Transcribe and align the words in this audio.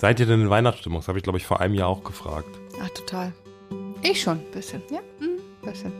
Seid 0.00 0.20
ihr 0.20 0.26
denn 0.26 0.42
in 0.42 0.50
Weihnachtsstimmung? 0.50 1.00
Das 1.00 1.08
habe 1.08 1.18
ich, 1.18 1.24
glaube 1.24 1.38
ich, 1.38 1.46
vor 1.46 1.60
einem 1.60 1.74
Jahr 1.74 1.88
auch 1.88 2.04
gefragt. 2.04 2.48
Ach, 2.80 2.88
total. 2.90 3.32
Ich 4.02 4.22
schon, 4.22 4.38
bisschen. 4.52 4.80
Ja, 4.90 5.00
mhm, 5.18 5.40
bisschen. 5.60 5.92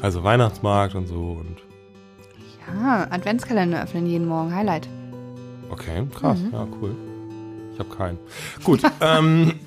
Also 0.00 0.22
Weihnachtsmarkt 0.22 0.94
und 0.94 1.08
so 1.08 1.38
und. 1.40 1.56
Ja, 2.68 3.08
Adventskalender 3.10 3.82
öffnen 3.82 4.06
jeden 4.06 4.28
Morgen. 4.28 4.54
Highlight. 4.54 4.88
Okay, 5.70 6.06
krass. 6.14 6.38
Mhm. 6.38 6.52
Ja, 6.52 6.68
cool. 6.80 6.94
Ich 7.74 7.80
habe 7.80 7.96
keinen. 7.96 8.18
Gut. 8.62 8.80
ähm, 9.00 9.58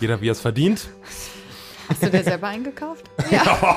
jeder 0.00 0.20
wie 0.20 0.28
er 0.28 0.32
es 0.32 0.40
verdient. 0.40 0.88
Hast 1.88 2.04
du 2.04 2.10
dir 2.10 2.22
selber 2.22 2.46
eingekauft? 2.46 3.10
Ja. 3.30 3.76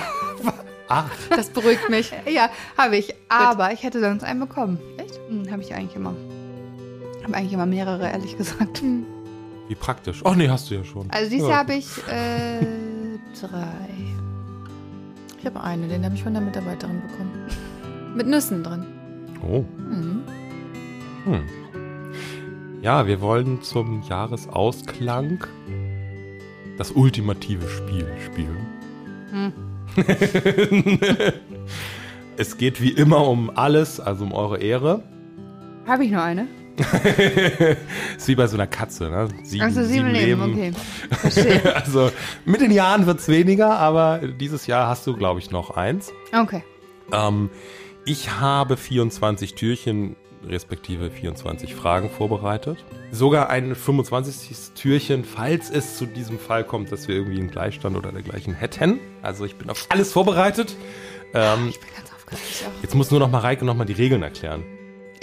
Ach. 0.87 1.09
Das 1.31 1.49
beruhigt 1.49 1.89
mich. 1.89 2.11
Ja, 2.29 2.49
habe 2.77 2.97
ich. 2.97 3.15
Aber 3.27 3.69
Gut. 3.69 3.73
ich 3.73 3.83
hätte 3.83 3.99
sonst 3.99 4.23
einen 4.23 4.39
bekommen. 4.39 4.77
Echt? 4.97 5.19
Hm, 5.29 5.49
habe 5.51 5.63
ich 5.63 5.73
eigentlich 5.73 5.95
immer. 5.95 6.13
Habe 7.23 7.35
eigentlich 7.35 7.53
immer 7.53 7.65
mehrere, 7.65 8.09
ehrlich 8.09 8.37
gesagt. 8.37 8.81
Hm. 8.81 9.05
Wie 9.67 9.75
praktisch. 9.75 10.21
Ach 10.25 10.35
nee, 10.35 10.49
hast 10.49 10.69
du 10.69 10.75
ja 10.75 10.83
schon. 10.83 11.09
Also 11.09 11.29
dieses 11.29 11.47
ja. 11.47 11.53
Jahr 11.53 11.59
habe 11.59 11.73
ich 11.73 11.87
äh, 12.07 12.59
drei. 13.39 13.77
Ich 15.39 15.45
habe 15.45 15.61
eine, 15.61 15.87
den 15.87 16.03
habe 16.05 16.15
ich 16.15 16.23
von 16.23 16.33
der 16.33 16.41
Mitarbeiterin 16.41 17.01
bekommen. 17.01 17.31
Mit 18.15 18.27
Nüssen 18.27 18.63
drin. 18.63 18.85
Oh. 19.41 19.63
Mhm. 19.77 20.23
Hm. 21.25 21.41
Ja, 22.81 23.07
wir 23.07 23.21
wollen 23.21 23.61
zum 23.61 24.01
Jahresausklang 24.03 25.45
das 26.77 26.91
ultimative 26.91 27.67
Spiel 27.69 28.07
spielen. 28.25 28.67
Hm. 29.31 29.53
es 32.37 32.57
geht 32.57 32.81
wie 32.81 32.91
immer 32.91 33.27
um 33.27 33.49
alles, 33.55 33.99
also 33.99 34.25
um 34.25 34.33
eure 34.33 34.59
Ehre. 34.59 35.03
Habe 35.87 36.05
ich 36.05 36.11
nur 36.11 36.21
eine? 36.21 36.47
ist 38.17 38.27
wie 38.27 38.35
bei 38.35 38.47
so 38.47 38.57
einer 38.57 38.67
Katze, 38.67 39.09
ne? 39.09 39.27
Sieben, 39.43 39.63
also 39.63 39.83
sieben, 39.83 40.07
sieben 40.07 40.09
Leben, 40.09 40.55
Leben. 40.55 40.75
okay. 40.75 41.17
Verstehe. 41.17 41.75
also 41.83 42.11
mit 42.45 42.61
den 42.61 42.71
Jahren 42.71 43.05
wird 43.05 43.19
es 43.19 43.27
weniger, 43.27 43.77
aber 43.77 44.19
dieses 44.39 44.65
Jahr 44.67 44.87
hast 44.87 45.05
du, 45.05 45.15
glaube 45.15 45.39
ich, 45.39 45.51
noch 45.51 45.71
eins. 45.71 46.11
Okay. 46.31 46.63
Ähm, 47.11 47.49
ich 48.05 48.31
habe 48.39 48.77
24 48.77 49.55
Türchen 49.55 50.15
respektive 50.47 51.09
24 51.09 51.73
Fragen 51.73 52.09
vorbereitet. 52.09 52.83
Sogar 53.11 53.49
ein 53.49 53.75
25. 53.75 54.73
Türchen, 54.75 55.23
falls 55.23 55.69
es 55.69 55.97
zu 55.97 56.05
diesem 56.05 56.39
Fall 56.39 56.63
kommt, 56.63 56.91
dass 56.91 57.07
wir 57.07 57.15
irgendwie 57.15 57.39
einen 57.39 57.49
Gleichstand 57.49 57.95
oder 57.95 58.11
dergleichen 58.11 58.53
hätten. 58.53 58.99
Also 59.21 59.45
ich 59.45 59.55
bin 59.55 59.69
auf 59.69 59.85
alles 59.89 60.11
vorbereitet. 60.11 60.75
Ähm, 61.33 61.69
ich 61.69 61.79
bin 61.79 61.89
ganz 61.95 62.11
aufgeregt. 62.11 62.71
Jetzt 62.81 62.95
muss 62.95 63.11
nur 63.11 63.19
noch 63.19 63.31
mal 63.31 63.39
Reike 63.39 63.63
noch 63.63 63.75
mal 63.75 63.85
die 63.85 63.93
Regeln 63.93 64.23
erklären. 64.23 64.63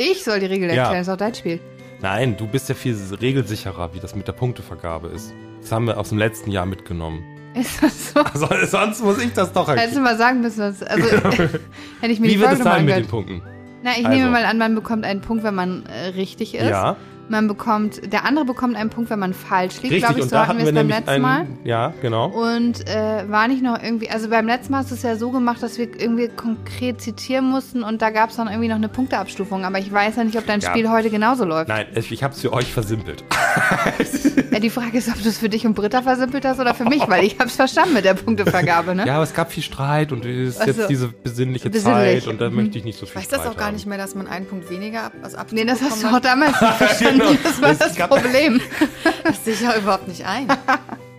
Ich 0.01 0.25
soll 0.25 0.41
die 0.41 0.47
Regeln 0.47 0.71
erklären, 0.71 0.93
ja. 0.93 0.99
das 0.99 1.09
ist 1.09 1.13
auch 1.13 1.19
dein 1.19 1.35
Spiel. 1.35 1.61
Nein, 2.01 2.35
du 2.39 2.47
bist 2.47 2.71
ja 2.71 2.75
viel 2.75 2.97
regelsicherer, 3.21 3.93
wie 3.93 4.01
das 4.01 4.15
mit 4.15 4.27
der 4.27 4.33
Punktevergabe 4.33 5.09
ist. 5.09 5.35
Das 5.61 5.73
haben 5.73 5.87
wir 5.87 5.99
aus 5.99 6.09
dem 6.09 6.17
letzten 6.17 6.51
Jahr 6.51 6.65
mitgenommen. 6.65 7.23
Ist 7.55 7.83
das 7.83 8.13
so? 8.13 8.21
Also, 8.21 8.47
sonst 8.65 9.03
muss 9.03 9.23
ich 9.23 9.35
das 9.35 9.53
doch 9.53 9.69
erklären. 9.69 9.79
Hättest 9.81 9.99
du 9.99 10.01
mal 10.03 10.17
sagen 10.17 10.41
müssen, 10.41 10.61
was, 10.61 10.83
also 10.83 11.07
hätte 12.01 12.13
ich 12.13 12.19
mir 12.19 12.29
Wie 12.29 12.33
die 12.33 12.41
wird 12.41 12.53
es 12.53 12.61
sein 12.61 12.87
mit 12.87 12.97
den 12.97 13.09
Punkten? 13.09 13.43
Na, 13.83 13.91
ich 13.99 14.07
also. 14.07 14.17
nehme 14.17 14.31
mal 14.31 14.45
an, 14.47 14.57
man 14.57 14.75
bekommt 14.75 15.05
einen 15.05 15.21
Punkt, 15.21 15.45
wenn 15.45 15.55
man 15.55 15.85
äh, 15.85 16.09
richtig 16.09 16.55
ist. 16.55 16.69
Ja. 16.69 16.97
Man 17.31 17.47
bekommt, 17.47 18.13
der 18.13 18.25
andere 18.25 18.45
bekommt 18.45 18.75
einen 18.75 18.91
Punkt, 18.91 19.09
wenn 19.09 19.21
man 19.21 19.35
falsch 19.35 19.81
liegt, 19.83 20.05
glaube 20.05 20.19
ich. 20.19 20.27
So 20.27 20.37
hatten 20.37 20.59
wir 20.59 20.67
es 20.67 20.75
beim 20.75 20.89
letzten 20.89 21.11
einen, 21.11 21.23
Mal. 21.23 21.47
Ja, 21.63 21.95
genau. 22.03 22.27
Und 22.27 22.89
äh, 22.89 23.23
war 23.29 23.47
nicht 23.47 23.63
noch 23.63 23.81
irgendwie, 23.81 24.11
also 24.11 24.29
beim 24.29 24.49
letzten 24.49 24.73
Mal 24.73 24.79
hast 24.79 24.91
du 24.91 24.97
es 24.97 25.05
ja 25.05 25.15
so 25.15 25.31
gemacht, 25.31 25.63
dass 25.63 25.79
wir 25.79 25.89
irgendwie 25.97 26.27
konkret 26.27 27.01
zitieren 27.01 27.45
mussten 27.45 27.85
und 27.85 28.03
da 28.03 28.11
gab 28.11 28.31
es 28.31 28.37
dann 28.37 28.49
irgendwie 28.49 28.67
noch 28.67 28.75
eine 28.75 28.89
Punkteabstufung. 28.89 29.65
Aber 29.65 29.79
ich 29.79 29.93
weiß 29.93 30.17
ja 30.17 30.25
nicht, 30.25 30.37
ob 30.39 30.47
dein 30.47 30.59
ja. 30.59 30.71
Spiel 30.71 30.91
heute 30.91 31.09
genauso 31.09 31.45
läuft. 31.45 31.69
Nein, 31.69 31.87
ich 31.95 32.25
habe 32.25 32.35
es 32.35 32.41
für 32.41 32.53
euch 32.53 32.73
versimpelt. 32.73 33.23
ja, 34.51 34.59
die 34.59 34.71
Frage 34.71 34.99
ist, 34.99 35.09
ob 35.09 35.23
du 35.23 35.29
es 35.29 35.39
für 35.39 35.49
dich 35.49 35.65
und 35.65 35.75
Britta 35.75 36.03
versimpelt 36.03 36.45
hast 36.45 36.59
oder 36.59 36.75
für 36.75 36.85
mich, 36.85 37.07
weil 37.07 37.23
ich 37.23 37.39
habe 37.39 37.49
es 37.49 37.55
verstanden 37.55 37.95
mit 37.95 38.05
der 38.05 38.15
Punktevergabe, 38.15 38.97
ne? 38.97 39.07
Ja, 39.07 39.15
aber 39.15 39.23
es 39.23 39.35
gab 39.35 39.53
viel 39.53 39.63
Streit 39.63 40.11
und 40.11 40.25
es 40.25 40.57
ist 40.57 40.61
also, 40.61 40.81
jetzt 40.81 40.91
diese 40.91 41.09
besinnliche 41.09 41.71
Besinnlich. 41.71 42.25
Zeit 42.25 42.27
und 42.27 42.41
da 42.41 42.51
mhm. 42.51 42.57
möchte 42.57 42.79
ich 42.79 42.85
nicht 42.85 42.99
so 42.99 43.07
viel 43.07 43.21
Ich 43.21 43.23
weiß 43.23 43.29
das 43.29 43.47
auch 43.47 43.57
gar 43.57 43.69
haben. 43.69 43.75
nicht 43.75 43.87
mehr, 43.87 43.99
dass 43.99 44.17
man 44.17 44.27
einen 44.27 44.47
Punkt 44.47 44.69
weniger 44.69 45.05
ab, 45.05 45.13
also 45.23 45.39
Nee, 45.53 45.65
das 45.65 45.81
hast 45.81 46.03
du 46.03 46.09
auch 46.09 46.21
damals 46.21 46.61
nicht 46.61 46.75
verstanden 46.79 47.20
genau. 47.21 47.39
Das 47.43 47.63
war 47.63 47.75
das, 47.75 47.95
das 47.95 48.09
Problem. 48.09 48.61
Das 49.25 49.45
sehe 49.45 49.55
ich 49.55 49.61
ja 49.61 49.77
überhaupt 49.77 50.09
nicht 50.09 50.25
ein. 50.25 50.49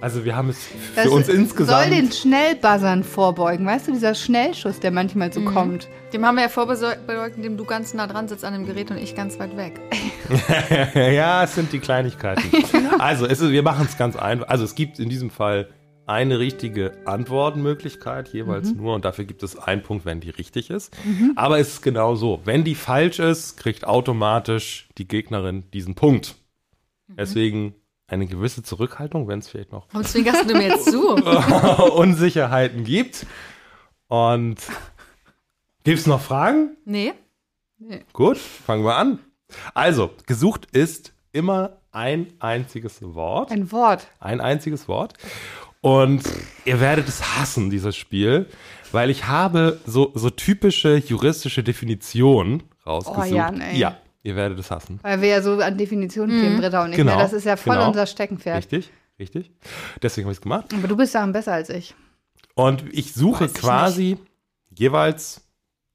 Also 0.02 0.26
wir 0.26 0.36
haben 0.36 0.50
es 0.50 0.66
für 0.66 1.04
das 1.04 1.08
uns 1.08 1.30
insgesamt... 1.30 1.84
soll 1.84 1.96
den 1.96 2.12
Schnellbuzzern 2.12 3.04
vorbeugen. 3.04 3.66
Weißt 3.66 3.88
du, 3.88 3.92
dieser 3.92 4.16
Schnellschuss, 4.16 4.80
der 4.80 4.92
manchmal 4.92 5.32
so 5.32 5.40
mhm. 5.40 5.46
kommt. 5.46 5.88
Dem 6.12 6.26
haben 6.26 6.36
wir 6.36 6.44
ja 6.44 6.50
vorbeugt, 6.50 7.36
indem 7.36 7.56
du 7.56 7.66
ganz 7.66 7.94
nah 7.94 8.08
dran 8.08 8.28
sitzt 8.28 8.44
an 8.44 8.54
dem 8.54 8.66
Gerät 8.66 8.90
und 8.90 8.98
ich 8.98 9.16
ganz 9.16 9.40
weit 9.40 9.56
weg. 9.56 9.80
ja, 10.96 11.44
es 11.44 11.54
sind 11.54 11.72
die 11.72 11.80
Kleinigkeiten. 11.80 12.44
also 13.00 13.26
es 13.28 13.40
ist, 13.40 13.52
wir 13.52 13.64
machen 13.64 13.86
es 13.88 13.98
ganz 13.98 14.16
einfach. 14.16 14.48
Also 14.50 14.66
es 14.66 14.74
gibt 14.74 15.00
in 15.00 15.10
diesem 15.10 15.30
Fall 15.30 15.70
eine 16.06 16.40
richtige 16.40 16.98
Antwortmöglichkeit, 17.06 18.30
jeweils 18.30 18.72
mhm. 18.72 18.78
nur, 18.78 18.96
und 18.96 19.06
dafür 19.06 19.26
gibt 19.26 19.44
es 19.44 19.58
einen 19.58 19.84
Punkt, 19.84 20.06
wenn 20.06 20.20
die 20.20 20.30
richtig 20.30 20.70
ist. 20.70 20.94
Mhm. 21.06 21.34
Aber 21.36 21.60
es 21.60 21.76
ist 21.76 21.82
genau 21.82 22.16
so. 22.16 22.42
Wenn 22.44 22.64
die 22.64 22.76
falsch 22.76 23.20
ist, 23.20 23.58
kriegt 23.58 23.86
automatisch 23.86 24.90
die 24.98 25.08
Gegnerin 25.08 25.70
diesen 25.72 25.96
Punkt. 25.96 26.36
Mhm. 27.08 27.16
Deswegen 27.18 27.76
eine 28.08 28.28
gewisse 28.28 28.62
Zurückhaltung, 28.62 29.28
wenn 29.28 29.40
es 29.40 29.48
vielleicht 29.48 29.72
noch. 29.72 29.88
Zwingerst 30.04 30.50
du 30.50 30.54
mir 30.54 30.68
jetzt 30.68 30.92
zu? 30.92 31.16
Unsicherheiten 31.96 32.84
gibt. 32.84 33.26
Und 34.08 34.58
gibt 35.84 36.00
es 36.00 36.08
noch 36.08 36.20
Fragen? 36.20 36.76
Nee. 36.84 37.14
nee. 37.78 38.04
Gut, 38.12 38.38
fangen 38.38 38.84
wir 38.84 38.98
an. 38.98 39.20
Also, 39.74 40.12
gesucht 40.26 40.68
ist 40.74 41.14
immer 41.32 41.78
ein 41.92 42.34
einziges 42.40 43.02
Wort. 43.02 43.52
Ein 43.52 43.72
Wort. 43.72 44.08
Ein 44.20 44.42
einziges 44.42 44.88
Wort. 44.88 45.14
Und 45.82 46.22
ihr 46.64 46.80
werdet 46.80 47.08
es 47.08 47.38
hassen, 47.38 47.70
dieses 47.72 47.96
Spiel, 47.96 48.46
weil 48.92 49.10
ich 49.10 49.28
habe 49.28 49.80
so, 49.86 50.12
so 50.14 50.30
typische 50.30 50.98
juristische 50.98 51.64
Definitionen 51.64 52.64
rausgesucht. 52.86 53.32
Oh, 53.32 53.36
Jan, 53.36 53.62
ey. 53.62 53.78
Ja, 53.78 53.98
ihr 54.22 54.36
werdet 54.36 54.60
es 54.60 54.70
hassen. 54.70 55.00
Weil 55.02 55.22
wir 55.22 55.30
ja 55.30 55.42
so 55.42 55.60
an 55.60 55.78
Definitionen 55.78 56.56
mhm. 56.56 56.60
Britta 56.60 56.84
und 56.84 56.92
ich. 56.92 56.98
Genau, 56.98 57.16
mehr. 57.16 57.24
Das 57.24 57.34
ist 57.34 57.46
ja 57.46 57.56
voll 57.56 57.76
genau. 57.76 57.88
unser 57.88 58.06
Steckenpferd. 58.06 58.58
Richtig, 58.58 58.92
richtig. 59.20 59.52
Deswegen 60.02 60.26
habe 60.26 60.34
ich 60.34 60.38
es 60.38 60.42
gemacht. 60.42 60.72
Aber 60.74 60.88
du 60.88 60.96
bist 60.96 61.16
daran 61.16 61.32
besser 61.32 61.54
als 61.54 61.70
ich. 61.70 61.96
Und 62.54 62.84
ich 62.92 63.14
suche 63.14 63.46
ich 63.46 63.54
quasi 63.54 64.18
nicht. 64.20 64.80
jeweils 64.80 65.42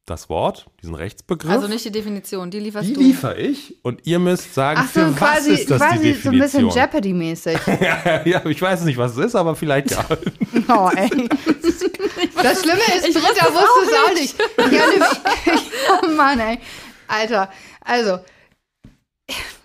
das 0.06 0.28
Wort, 0.28 0.66
diesen 0.80 0.94
Rechtsbegriff. 0.94 1.50
Also 1.50 1.66
nicht 1.66 1.84
die 1.84 1.90
Definition, 1.90 2.50
die 2.50 2.60
lieferst 2.60 2.88
die 2.88 2.94
du. 2.94 3.00
Die 3.00 3.06
liefere 3.06 3.36
ich 3.36 3.76
und 3.82 4.06
ihr 4.06 4.20
müsst 4.20 4.54
sagen, 4.54 4.80
Ach 4.82 4.88
so, 4.88 5.00
für 5.00 5.12
quasi, 5.12 5.52
was 5.52 5.60
ist 5.60 5.70
das 5.70 5.82
quasi 5.82 5.98
die 5.98 6.12
Definition. 6.12 6.22
so 6.22 6.30
ein 6.30 6.40
bisschen 6.40 6.70
Jeopardy-mäßig. 6.70 7.58
ja, 7.80 8.22
ja, 8.24 8.46
ich 8.46 8.62
weiß 8.62 8.84
nicht, 8.84 8.96
was 8.96 9.12
es 9.16 9.26
ist, 9.26 9.34
aber 9.34 9.56
vielleicht 9.56 9.90
ja. 9.90 10.04
oh, 10.68 10.90
ey. 10.94 11.10
Das 12.42 12.62
Schlimme 12.62 12.80
ist, 12.96 13.08
ich 13.08 13.14
Britta 13.14 13.46
wusste 13.52 13.82
es 13.82 13.92
auch 13.92 14.14
nicht. 14.14 14.38
nicht. 14.94 15.60
oh 16.04 16.08
Mann, 16.16 16.38
ey. 16.38 16.58
Alter, 17.08 17.50
also, 17.80 18.20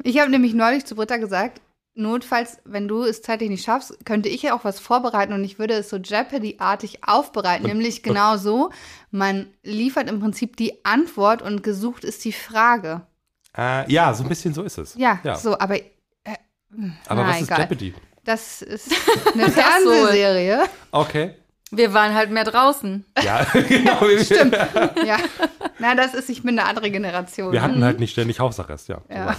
ich 0.03 0.19
habe 0.19 0.31
nämlich 0.31 0.53
neulich 0.53 0.85
zu 0.85 0.95
Britta 0.95 1.17
gesagt, 1.17 1.61
notfalls, 1.93 2.59
wenn 2.63 2.87
du 2.87 3.03
es 3.03 3.21
zeitlich 3.21 3.49
nicht 3.49 3.65
schaffst, 3.65 4.05
könnte 4.05 4.29
ich 4.29 4.41
ja 4.43 4.55
auch 4.55 4.63
was 4.63 4.79
vorbereiten 4.79 5.33
und 5.33 5.43
ich 5.43 5.59
würde 5.59 5.73
es 5.73 5.89
so 5.89 5.97
Jeopardy-artig 5.97 6.99
aufbereiten. 7.05 7.67
nämlich 7.67 8.03
genau 8.03 8.37
so, 8.37 8.71
man 9.11 9.47
liefert 9.63 10.09
im 10.09 10.19
Prinzip 10.19 10.57
die 10.57 10.85
Antwort 10.85 11.41
und 11.41 11.63
gesucht 11.63 12.03
ist 12.03 12.23
die 12.23 12.33
Frage. 12.33 13.01
Äh, 13.57 13.91
ja, 13.91 14.13
so 14.13 14.23
ein 14.23 14.29
bisschen 14.29 14.53
so 14.53 14.63
ist 14.63 14.77
es. 14.77 14.95
Ja, 14.95 15.19
ja. 15.23 15.35
so, 15.35 15.57
aber. 15.59 15.75
Äh, 15.75 15.81
aber 17.07 17.23
na, 17.23 17.27
was 17.27 17.41
ist 17.41 17.49
Jeopardy? 17.49 17.93
Das 18.23 18.61
ist 18.61 18.91
eine 19.33 19.49
Fernsehserie. 19.49 20.63
Okay. 20.91 21.35
Wir 21.71 21.93
waren 21.93 22.13
halt 22.13 22.31
mehr 22.31 22.43
draußen. 22.43 23.05
Ja, 23.23 23.43
genau. 23.53 24.05
Stimmt. 24.23 24.53
Ja. 25.05 25.17
Na, 25.79 25.95
das 25.95 26.13
ist, 26.13 26.29
ich 26.29 26.43
bin 26.43 26.59
eine 26.59 26.67
andere 26.67 26.91
Generation. 26.91 27.51
Wir 27.51 27.61
hatten 27.61 27.83
halt 27.83 27.99
nicht 27.99 28.11
ständig 28.11 28.39
Hausarrest, 28.39 28.89
ja. 28.89 29.01
Ja. 29.09 29.35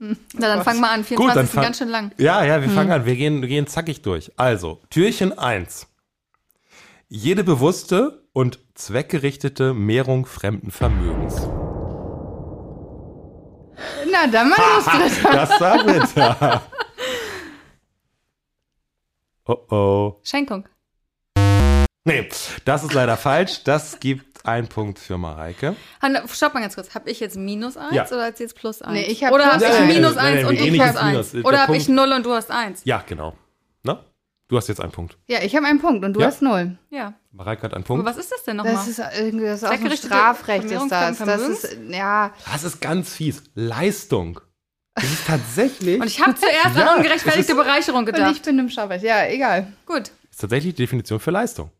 Na, 0.00 0.48
dann 0.48 0.64
fangen 0.64 0.80
wir 0.80 0.90
an. 0.90 1.04
24 1.04 1.16
Gut, 1.16 1.36
dann 1.36 1.44
ist 1.44 1.54
ganz 1.54 1.78
schön 1.78 1.88
lang. 1.88 2.12
Ja, 2.16 2.42
ja, 2.42 2.60
wir 2.60 2.68
hm. 2.68 2.74
fangen 2.74 2.90
an. 2.90 3.04
Wir 3.04 3.16
gehen, 3.16 3.42
wir 3.42 3.48
gehen 3.48 3.66
zackig 3.66 4.00
durch. 4.00 4.32
Also, 4.36 4.80
Türchen 4.88 5.38
1. 5.38 5.86
Jede 7.08 7.44
bewusste 7.44 8.24
und 8.32 8.60
zweckgerichtete 8.74 9.74
Mehrung 9.74 10.24
fremden 10.24 10.70
Vermögens. 10.70 11.36
Na, 14.10 14.26
dann 14.30 14.48
mal 14.48 14.56
los, 14.56 14.84
Britta. 15.22 15.32
Das 15.32 15.60
war 15.60 15.84
bitter. 15.84 16.62
Oh 19.46 19.74
oh. 19.74 20.20
Schenkung. 20.22 20.68
Nee, 22.04 22.28
das 22.64 22.84
ist 22.84 22.92
leider 22.92 23.16
falsch. 23.16 23.64
Das 23.64 23.98
gibt 23.98 24.29
einen 24.44 24.68
Punkt 24.68 24.98
für 24.98 25.18
Mareike. 25.18 25.76
Hanna, 26.00 26.26
stopp 26.28 26.54
mal 26.54 26.60
ganz 26.60 26.74
kurz. 26.74 26.94
Habe 26.94 27.10
ich 27.10 27.20
jetzt 27.20 27.36
minus 27.36 27.76
1 27.76 27.94
Ja. 27.94 28.06
oder 28.06 28.28
jetzt 28.28 28.54
plus 28.54 28.82
1? 28.82 28.92
Nee, 28.92 29.04
ich 29.10 29.24
hab 29.24 29.32
oder 29.32 29.46
habe 29.52 29.64
ich 29.64 29.70
eins. 29.70 29.94
minus 29.94 30.14
Nein, 30.14 30.24
1 30.26 30.36
nein, 30.36 30.46
und 30.46 30.52
ich 30.54 30.60
plus 30.74 30.86
ins 30.88 30.96
1? 30.96 31.10
Minus. 31.12 31.30
Der 31.32 31.44
Oder 31.44 31.58
habe 31.62 31.76
ich 31.76 31.86
Punkt- 31.86 32.00
0 32.08 32.12
und 32.16 32.26
du 32.26 32.32
hast 32.34 32.50
1? 32.50 32.80
Ja, 32.84 33.02
genau. 33.06 33.36
Ne? 33.82 33.98
Du 34.48 34.56
hast 34.56 34.68
jetzt 34.68 34.80
einen 34.80 34.92
Punkt. 34.92 35.16
Ja, 35.28 35.42
ich 35.42 35.54
habe 35.56 35.66
einen 35.66 35.80
Punkt 35.80 36.04
und 36.04 36.12
du 36.14 36.20
Ja. 36.20 36.26
hast 36.26 36.42
null. 36.42 36.76
Ja. 36.90 37.14
Mareike 37.32 37.62
hat 37.62 37.72
einen 37.74 37.84
Aber 37.84 37.94
Punkt. 37.94 38.06
was 38.06 38.16
ist 38.16 38.32
das 38.32 38.42
denn 38.44 38.56
nochmal? 38.56 38.74
Das 38.74 38.88
ist 38.88 38.98
irgendwie 39.16 39.44
das 39.46 39.62
ist 39.62 39.68
aus 39.68 39.78
dem 39.78 39.90
Strafrecht 39.92 40.64
ist 40.64 40.90
das. 40.90 41.18
Das 41.18 41.40
ist 41.42 41.76
ja 41.88 42.32
Das 42.52 42.64
ist 42.64 42.80
ganz 42.80 43.14
fies. 43.14 43.42
Leistung. 43.54 44.40
Das 44.96 45.04
ist 45.04 45.26
tatsächlich. 45.26 46.00
Und 46.00 46.06
ich 46.08 46.20
habe 46.20 46.34
zuerst 46.34 46.76
Ja, 46.76 46.88
an 46.90 46.98
ungerechtfertigte 46.98 47.54
Bereicherung 47.54 48.00
und 48.00 48.08
ich 48.08 48.14
gedacht. 48.14 48.42
bin 48.44 48.58
im 48.58 48.68
Strafrecht. 48.68 49.04
Ja, 49.04 49.24
egal. 49.28 49.72
Gut. 49.86 50.10
ist 50.30 50.40
tatsächlich 50.40 50.74
die 50.74 50.82
Definition 50.82 51.20
für 51.20 51.30
Leistung. 51.30 51.70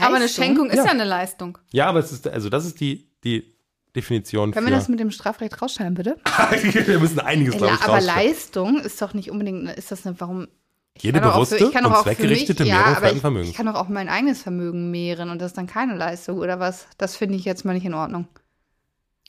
Aber 0.00 0.14
eine 0.16 0.20
Leistung? 0.24 0.44
Schenkung 0.44 0.70
ist 0.70 0.76
Ja. 0.78 0.84
ja 0.86 0.90
eine 0.92 1.04
Leistung. 1.04 1.58
Ja, 1.72 1.86
aber 1.86 1.98
es 1.98 2.10
ist, 2.12 2.26
also 2.26 2.48
das 2.48 2.64
ist 2.64 2.80
die, 2.80 3.08
die 3.22 3.54
Definition 3.94 4.52
Können 4.52 4.66
für. 4.66 4.72
wir 4.72 4.76
das 4.78 4.88
mit 4.88 4.98
dem 4.98 5.10
Strafrecht 5.10 5.60
rausschreiben, 5.60 5.94
bitte? 5.94 6.16
wir 6.86 6.98
müssen 6.98 7.20
einiges, 7.20 7.56
glaube 7.56 7.74
ich, 7.74 7.82
aber. 7.82 8.00
Leistung 8.00 8.78
ist 8.80 9.00
doch 9.02 9.14
nicht 9.14 9.30
unbedingt, 9.30 9.70
ist 9.70 9.90
das 9.92 10.06
eine, 10.06 10.18
warum? 10.20 10.48
ich 10.96 11.02
Jede 11.02 11.18
kann 11.20 11.28
doch 11.28 11.32
auch 11.34 11.38
bewusste 11.38 11.58
für- 11.58 11.64
ich 11.66 11.72
kann 11.72 11.84
doch 11.84 11.96
und 11.98 12.02
zweckgerichtete 12.04 12.62
mich- 12.64 12.72
Mehrung 12.72 12.94
ja, 13.02 13.10
ich, 13.12 13.20
Vermögens. 13.20 13.50
Ich 13.50 13.56
kann 13.56 13.66
doch 13.66 13.74
auch 13.74 13.88
mein 13.88 14.08
eigenes 14.08 14.42
Vermögen 14.42 14.90
mehren 14.90 15.28
und 15.30 15.40
das 15.40 15.48
ist 15.52 15.58
dann 15.58 15.66
keine 15.66 15.96
Leistung, 15.96 16.38
oder 16.38 16.60
was? 16.60 16.86
Das 16.98 17.16
finde 17.16 17.36
ich 17.36 17.44
jetzt 17.44 17.64
mal 17.64 17.72
nicht 17.74 17.84
in 17.86 17.94
Ordnung. 17.94 18.26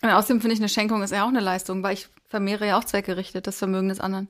Und 0.02 0.10
außerdem 0.10 0.42
finde 0.42 0.54
ich, 0.54 0.60
eine 0.60 0.70
Schenkung 0.70 1.02
ist 1.04 1.12
ja 1.12 1.24
auch 1.24 1.30
eine 1.30 1.40
Leistung, 1.40 1.82
weil 1.84 1.94
ich 1.94 2.08
vermehre 2.28 2.68
ja 2.68 2.78
auch 2.78 2.84
zweckgerichtet 2.84 3.48
das 3.48 3.58
Vermögen 3.58 3.90
des 3.90 4.00
anderen. 4.00 4.30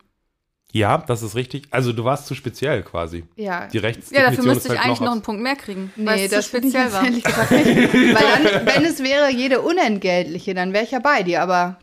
Ja, 0.77 0.97
das 0.97 1.21
ist 1.23 1.35
richtig. 1.35 1.67
Also 1.71 1.93
du 1.93 2.03
warst 2.03 2.27
zu 2.27 2.35
speziell 2.35 2.83
quasi. 2.83 3.23
Ja. 3.37 3.67
Die 3.67 3.77
Ja, 3.77 3.83
Rechtsdefinition 3.83 4.35
dafür 4.35 4.43
müsste 4.53 4.67
ich 4.73 4.77
halt 4.79 4.85
eigentlich 4.85 4.99
noch 4.99 5.07
aus- 5.07 5.13
einen 5.13 5.21
Punkt 5.21 5.41
mehr 5.41 5.55
kriegen, 5.55 5.93
weil 5.95 6.17
Nee, 6.17 6.25
es 6.25 6.31
das 6.31 6.45
zu 6.45 6.51
finde 6.51 6.67
ich 6.67 6.73
speziell 6.73 6.91
war. 6.93 7.05
ehrlich 7.05 7.23
gesagt 7.23 7.51
nicht. 7.51 7.93
Weil 7.93 8.53
dann, 8.53 8.65
wenn 8.65 8.83
es 8.85 9.01
wäre 9.01 9.31
jede 9.31 9.61
unentgeltliche, 9.61 10.53
dann 10.53 10.73
wäre 10.73 10.83
ich 10.83 10.91
ja 10.91 10.99
bei 10.99 11.23
dir, 11.23 11.41
aber 11.41 11.79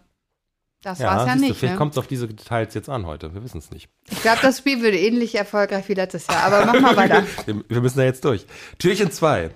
das 0.83 0.99
Ja, 0.99 1.07
war 1.07 1.21
es 1.23 1.27
ja 1.27 1.33
siehst 1.33 1.43
du, 1.45 1.49
nicht. 1.49 1.59
vielleicht 1.59 1.73
Ne? 1.75 1.79
kommt 1.79 1.93
es 1.93 1.99
auf 1.99 2.07
diese 2.07 2.27
Details 2.29 2.75
jetzt 2.75 2.91
an 2.91 3.07
heute. 3.07 3.33
Wir 3.35 3.43
wissen 3.43 3.59
es 3.59 3.71
nicht. 3.71 3.89
Ich 4.11 4.21
glaube, 4.21 4.41
das 4.43 4.59
Spiel 4.59 4.83
würde 4.83 4.99
ähnlich 4.99 5.35
erfolgreich 5.37 5.89
wie 5.89 5.95
letztes 5.95 6.27
Jahr, 6.27 6.43
aber 6.53 6.67
mach 6.67 6.79
mal 6.81 6.97
weiter. 6.97 7.25
Wir, 7.47 7.65
wir 7.67 7.81
müssen 7.81 7.97
da 7.99 8.05
jetzt 8.05 8.25
durch. 8.27 8.45
Türchen 8.79 9.11
2. 9.11 9.51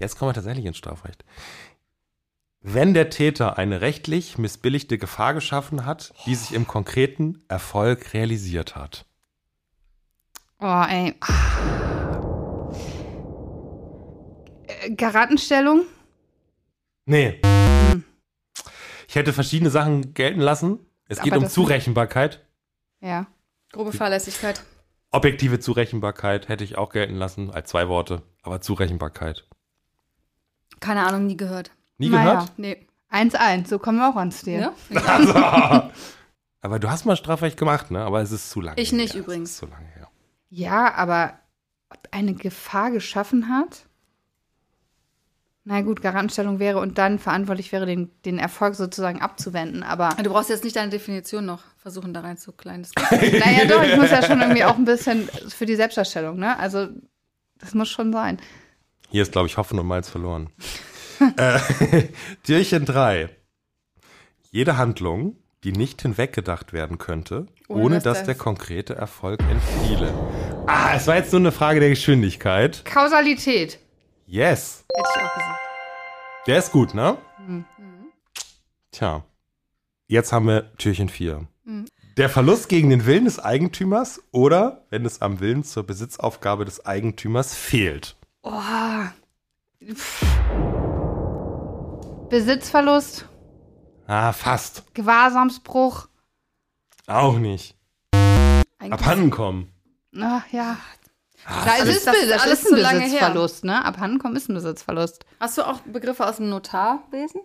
Jetzt 0.00 0.18
kommen 0.18 0.30
wir 0.30 0.34
tatsächlich 0.34 0.64
ins 0.64 0.76
Strafrecht. 0.78 1.24
Wenn 2.70 2.92
der 2.92 3.08
Täter 3.08 3.56
eine 3.56 3.80
rechtlich 3.80 4.36
missbilligte 4.36 4.98
Gefahr 4.98 5.32
geschaffen 5.32 5.86
hat, 5.86 6.12
die 6.26 6.34
sich 6.34 6.52
im 6.54 6.66
konkreten 6.66 7.42
Erfolg 7.48 8.12
realisiert 8.12 8.76
hat. 8.76 9.06
Oh, 10.60 10.84
ey. 10.86 11.14
Garatenstellung? 14.96 15.84
Nee. 17.06 17.40
Ich 19.08 19.14
hätte 19.14 19.32
verschiedene 19.32 19.70
Sachen 19.70 20.12
gelten 20.12 20.40
lassen. 20.40 20.78
Es 21.08 21.20
geht 21.22 21.32
Aber 21.32 21.38
um 21.38 21.44
das- 21.44 21.54
Zurechenbarkeit. 21.54 22.44
Ja. 23.00 23.26
Grobe 23.72 23.92
Fahrlässigkeit. 23.92 24.62
Objektive 25.10 25.58
Zurechenbarkeit 25.58 26.48
hätte 26.48 26.64
ich 26.64 26.76
auch 26.76 26.90
gelten 26.90 27.14
lassen, 27.14 27.50
als 27.50 27.70
zwei 27.70 27.88
Worte. 27.88 28.22
Aber 28.42 28.60
Zurechenbarkeit. 28.60 29.48
Keine 30.80 31.06
Ahnung, 31.06 31.26
nie 31.26 31.36
gehört. 31.36 31.70
Nie 31.98 32.08
Naja. 32.10 32.32
gehört? 32.32 32.52
Nee. 32.58 32.86
1-1, 33.10 33.68
so 33.68 33.78
kommen 33.78 33.98
wir 33.98 34.08
auch 34.10 34.16
ans 34.16 34.40
Stil. 34.40 34.60
Ja? 34.60 34.72
Also. 35.06 35.34
Aber 36.60 36.78
du 36.80 36.90
hast 36.90 37.04
mal 37.06 37.16
Strafrecht 37.16 37.56
gemacht, 37.56 37.90
ne? 37.90 38.00
Aber 38.04 38.20
es 38.20 38.32
ist 38.32 38.50
zu 38.50 38.60
lange 38.60 38.80
Ich 38.80 38.92
nicht 38.92 39.14
her. 39.14 39.20
übrigens. 39.22 39.50
Es 39.50 39.54
ist 39.54 39.60
zu 39.60 39.66
lange 39.66 39.86
her. 39.94 40.08
Ja, 40.50 40.94
aber 40.94 41.34
ob 41.90 41.98
eine 42.10 42.34
Gefahr 42.34 42.90
geschaffen 42.90 43.48
hat? 43.48 43.86
Na 45.64 45.82
gut, 45.82 46.00
Garantenstellung 46.00 46.58
wäre 46.58 46.78
und 46.80 46.96
dann 46.98 47.18
verantwortlich 47.18 47.72
wäre, 47.72 47.84
den, 47.86 48.10
den 48.24 48.38
Erfolg 48.38 48.74
sozusagen 48.74 49.20
abzuwenden. 49.20 49.82
Aber 49.82 50.08
Du 50.22 50.30
brauchst 50.30 50.48
jetzt 50.48 50.64
nicht 50.64 50.76
deine 50.76 50.90
Definition 50.90 51.44
noch 51.44 51.62
versuchen, 51.76 52.14
da 52.14 52.20
reinzukleiden. 52.20 52.86
Naja, 53.10 53.66
doch, 53.66 53.82
ich 53.82 53.96
muss 53.96 54.10
ja 54.10 54.22
schon 54.22 54.40
irgendwie 54.40 54.64
auch 54.64 54.76
ein 54.76 54.84
bisschen 54.86 55.28
für 55.48 55.66
die 55.66 55.76
Selbstdarstellung, 55.76 56.38
ne? 56.38 56.58
Also, 56.58 56.88
das 57.58 57.74
muss 57.74 57.88
schon 57.90 58.12
sein. 58.12 58.38
Hier 59.10 59.22
ist, 59.22 59.32
glaube 59.32 59.46
ich, 59.46 59.56
Hoffen 59.58 59.78
und 59.78 59.86
Malz 59.86 60.08
verloren. 60.08 60.48
äh, 61.36 61.58
Türchen 62.44 62.84
3. 62.84 63.30
Jede 64.50 64.76
Handlung, 64.76 65.36
die 65.64 65.72
nicht 65.72 66.02
hinweggedacht 66.02 66.72
werden 66.72 66.98
könnte, 66.98 67.46
ohne, 67.68 67.82
Ohne, 67.82 67.94
dass, 67.96 68.04
dass 68.18 68.24
der 68.24 68.34
das- 68.34 68.42
konkrete 68.42 68.94
Erfolg 68.94 69.40
entfiele. 69.40 70.12
Ah, 70.66 70.94
es 70.94 71.06
war 71.06 71.16
jetzt 71.16 71.32
nur 71.32 71.40
eine 71.40 71.52
Frage 71.52 71.80
der 71.80 71.88
Geschwindigkeit. 71.90 72.84
Kausalität. 72.84 73.78
Yes. 74.26 74.84
hätte 74.94 75.08
ich 75.16 75.22
auch 75.22 75.34
gesagt. 75.34 75.58
Der 76.46 76.58
ist 76.58 76.72
gut, 76.72 76.94
ne? 76.94 77.16
Mhm. 77.46 77.64
Tja. 78.92 79.24
Jetzt 80.06 80.32
haben 80.32 80.46
wir 80.46 80.72
Türchen 80.76 81.08
4. 81.08 81.46
Mhm. 81.64 81.86
Der 82.16 82.28
Verlust 82.28 82.68
gegen 82.68 82.90
den 82.90 83.06
Willen 83.06 83.26
des 83.26 83.38
Eigentümers 83.38 84.20
oder 84.32 84.84
wenn 84.90 85.04
es 85.04 85.20
am 85.22 85.40
Willen 85.40 85.62
zur 85.64 85.84
Besitzaufgabe 85.86 86.64
des 86.64 86.84
Eigentümers 86.86 87.54
fehlt. 87.54 88.16
Oh. 88.42 88.52
Pff. 89.94 90.24
Besitzverlust, 92.28 93.26
Ah, 94.06 94.32
fast. 94.32 94.94
Gewahrsamsbruch. 94.94 96.08
Auch 97.06 97.38
nicht. 97.38 97.74
Eigentlich- 98.12 98.92
Abhanden 98.92 99.30
kommen. 99.30 99.70
Ach 100.18 100.46
ja. 100.50 100.76
Ah, 101.46 101.64
Da 101.64 101.74
ist, 101.76 102.06
das 102.06 102.16
das 102.28 102.42
alles 102.42 102.62
ist 102.64 102.72
ein 102.72 102.78
her. 102.78 103.00
Besitzverlust, 103.00 103.64
ne? 103.64 103.84
Abhandenkommen 103.84 104.36
ist 104.36 104.48
ein 104.48 104.54
Besitzverlust. 104.54 105.24
Hast 105.40 105.56
du 105.58 105.62
auch 105.66 105.80
Begriffe 105.80 106.26
aus 106.26 106.36
dem 106.36 106.48
Notarwesen? 106.50 107.40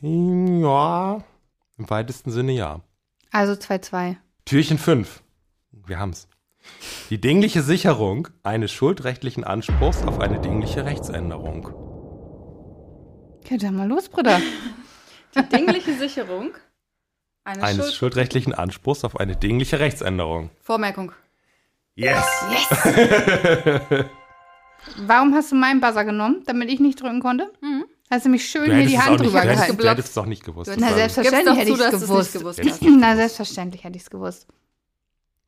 Ja, 0.00 1.22
im 1.78 1.90
weitesten 1.90 2.30
Sinne 2.30 2.52
ja. 2.52 2.80
Also 3.32 3.52
2-2. 3.54 4.16
Türchen 4.44 4.78
5. 4.78 5.22
Wir 5.72 5.98
haben's. 5.98 6.28
Die 7.10 7.20
dingliche 7.20 7.62
Sicherung 7.62 8.28
eines 8.42 8.72
schuldrechtlichen 8.72 9.44
Anspruchs 9.44 10.02
auf 10.02 10.20
eine 10.20 10.40
dingliche 10.40 10.84
Rechtsänderung. 10.84 11.72
Ja 13.50 13.70
mal 13.70 13.88
los, 13.88 14.08
Bruder. 14.08 14.40
Die 15.36 15.42
dingliche 15.48 15.94
Sicherung 15.94 16.52
eines, 17.44 17.62
Eines 17.62 17.84
Schuld 17.86 17.94
schuldrechtlichen 17.94 18.54
Anspruchs 18.54 19.04
auf 19.04 19.18
eine 19.18 19.36
dingliche 19.36 19.80
Rechtsänderung. 19.80 20.50
Vormerkung. 20.60 21.12
Yes! 21.94 22.24
Warum 24.98 25.34
hast 25.34 25.52
du 25.52 25.56
meinen 25.56 25.80
Buzzer 25.80 26.04
genommen, 26.04 26.42
damit 26.46 26.70
ich 26.70 26.80
nicht 26.80 27.00
drücken 27.00 27.20
konnte? 27.20 27.50
Mhm. 27.60 27.84
Hast 28.10 28.24
du 28.24 28.30
mich 28.30 28.48
schön 28.48 28.66
Du 28.66 28.76
hier 28.76 28.86
die 28.86 28.98
Hand 28.98 29.20
nicht, 29.20 29.24
drüber 29.24 29.42
du, 29.42 29.48
hättest, 29.48 29.62
gehalten? 29.62 29.82
du 29.82 29.90
hättest 29.90 30.08
es 30.08 30.14
doch 30.14 30.26
nicht 30.26 30.44
gewusst. 30.44 30.70
Na, 30.78 30.94
selbstverständlich 30.94 31.58
hätte 31.58 31.70
ich 31.70 31.78
es 31.80 32.00
gewusst. 32.00 32.38
Na, 32.82 33.16
selbstverständlich 33.16 33.84
hätte 33.84 33.96
ich 33.96 34.02
es 34.02 34.10
gewusst. 34.10 34.46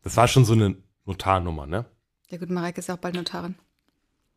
Das 0.02 0.16
war 0.16 0.28
schon 0.28 0.44
so 0.44 0.52
eine 0.52 0.76
Notarnummer, 1.04 1.66
ne? 1.66 1.86
Ja 2.30 2.38
gut, 2.38 2.50
Mareike 2.50 2.80
ist 2.80 2.88
ja 2.88 2.94
auch 2.94 2.98
bald 2.98 3.14
Notarin. 3.14 3.54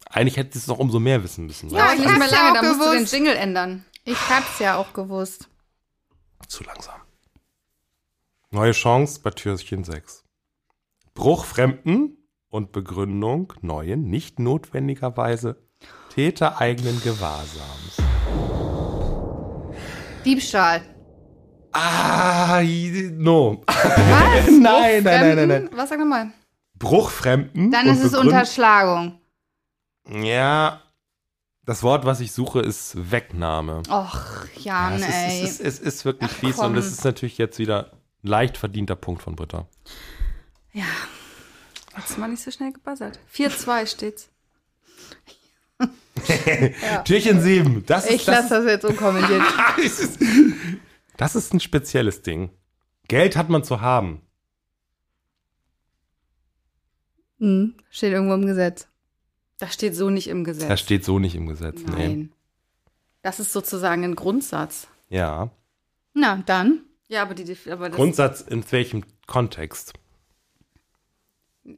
Eigentlich 0.10 0.38
hätte 0.38 0.58
es 0.58 0.68
noch 0.68 0.80
umso 0.80 1.00
mehr 1.00 1.24
wissen 1.24 1.48
müssen. 1.48 1.70
Ja, 1.70 1.94
ich 1.94 2.00
nicht 2.00 2.10
mehr 2.10 2.20
hab's 2.20 2.32
ja 2.32 2.38
lange, 2.38 2.60
auch 2.60 2.62
da 2.62 2.74
musst 2.74 2.82
du 2.82 2.92
den. 2.94 3.06
Jingle 3.06 3.36
ändern. 3.36 3.86
Ich 4.06 4.30
hab's 4.30 4.60
ja 4.60 4.78
auch 4.78 4.94
gewusst. 4.94 5.50
Zu 6.48 6.64
langsam. 6.64 7.02
Neue 8.52 8.74
Chance 8.74 9.22
bei 9.24 9.32
Türchen 9.32 9.84
6. 9.84 10.24
Bruch 11.16 11.46
Fremden 11.46 12.18
und 12.50 12.72
Begründung 12.72 13.54
neuen, 13.62 14.10
nicht 14.10 14.40
notwendigerweise 14.40 15.58
tätereigenen 16.14 17.02
Gewahrsams. 17.02 17.98
Diebstahl. 20.24 20.82
Ah, 21.72 22.62
no. 22.62 23.64
Was? 23.66 23.78
nein, 24.48 24.60
nein, 24.60 25.04
nein, 25.04 25.36
nein, 25.36 25.48
nein. 25.48 25.70
Was 25.74 25.90
sag 25.90 25.98
nochmal? 25.98 26.32
Bruch 26.78 27.10
Fremden. 27.10 27.72
Dann 27.72 27.88
und 27.88 27.94
ist 27.96 28.04
es 28.04 28.14
Unterschlagung. 28.14 29.20
Ja, 30.10 30.82
das 31.66 31.82
Wort, 31.84 32.06
was 32.06 32.20
ich 32.20 32.32
suche, 32.34 32.60
ist 32.60 33.12
Wegnahme. 33.12 33.84
Och, 33.90 34.46
Jan, 34.58 35.00
Ja, 35.00 35.08
es, 35.08 35.14
ey. 35.16 35.44
ist, 35.44 35.60
es, 35.60 35.60
ist, 35.60 35.80
es 35.80 35.80
ist 35.96 36.06
wirklich 36.06 36.32
Ach, 36.34 36.38
fies 36.38 36.56
komm. 36.58 36.72
und 36.72 36.78
es 36.78 36.88
ist 36.88 37.04
natürlich 37.06 37.38
jetzt 37.38 37.58
wieder 37.60 37.92
ein 38.24 38.28
leicht 38.28 38.58
verdienter 38.58 38.96
Punkt 38.96 39.22
von 39.22 39.36
Britta. 39.36 39.68
ja. 40.74 40.86
Du 42.16 42.20
mal 42.20 42.28
nicht 42.28 42.42
so 42.42 42.50
schnell 42.50 42.74
gebuzzert. 42.74 43.20
4-2 43.32 43.86
steht's. 43.86 44.30
Türchen 47.06 47.40
7. 47.40 47.86
Das 47.86 48.10
Ich 48.10 48.26
lasse 48.26 48.50
das 48.50 48.66
jetzt 48.66 48.86
unkommentiert. 48.86 49.44
das 51.18 51.36
ist, 51.36 51.54
ein 51.54 51.60
spezielles 51.60 52.24
Ding. 52.24 52.50
Geld 53.08 53.36
hat 53.36 53.50
man 53.50 53.64
zu 53.64 53.82
haben. 53.82 54.22
Hm, 57.38 57.76
steht 57.92 58.14
irgendwo 58.14 58.34
im 58.34 58.48
Gesetz. 58.48 58.88
Das 59.64 59.74
steht 59.74 59.96
so 59.96 60.10
nicht 60.10 60.28
im 60.28 60.44
Gesetz. 60.44 60.68
Das 60.68 60.80
steht 60.82 61.06
so 61.06 61.20
nicht 61.20 61.36
im 61.36 61.48
Gesetz. 61.48 61.80
Nee. 61.84 61.92
Nein. 62.08 62.32
Das 63.22 63.40
ist 63.40 63.54
sozusagen 63.54 64.04
ein 64.04 64.16
Grundsatz. 64.16 64.88
Ja. 65.08 65.52
Na, 66.14 66.44
dann. 66.46 66.82
Ja, 67.08 67.22
aber 67.22 67.34
die 67.34 67.58
aber 67.72 67.88
das, 67.88 67.96
Grundsatz 67.96 68.42
in 68.42 68.70
welchem 68.74 69.06
Kontext? 69.26 69.94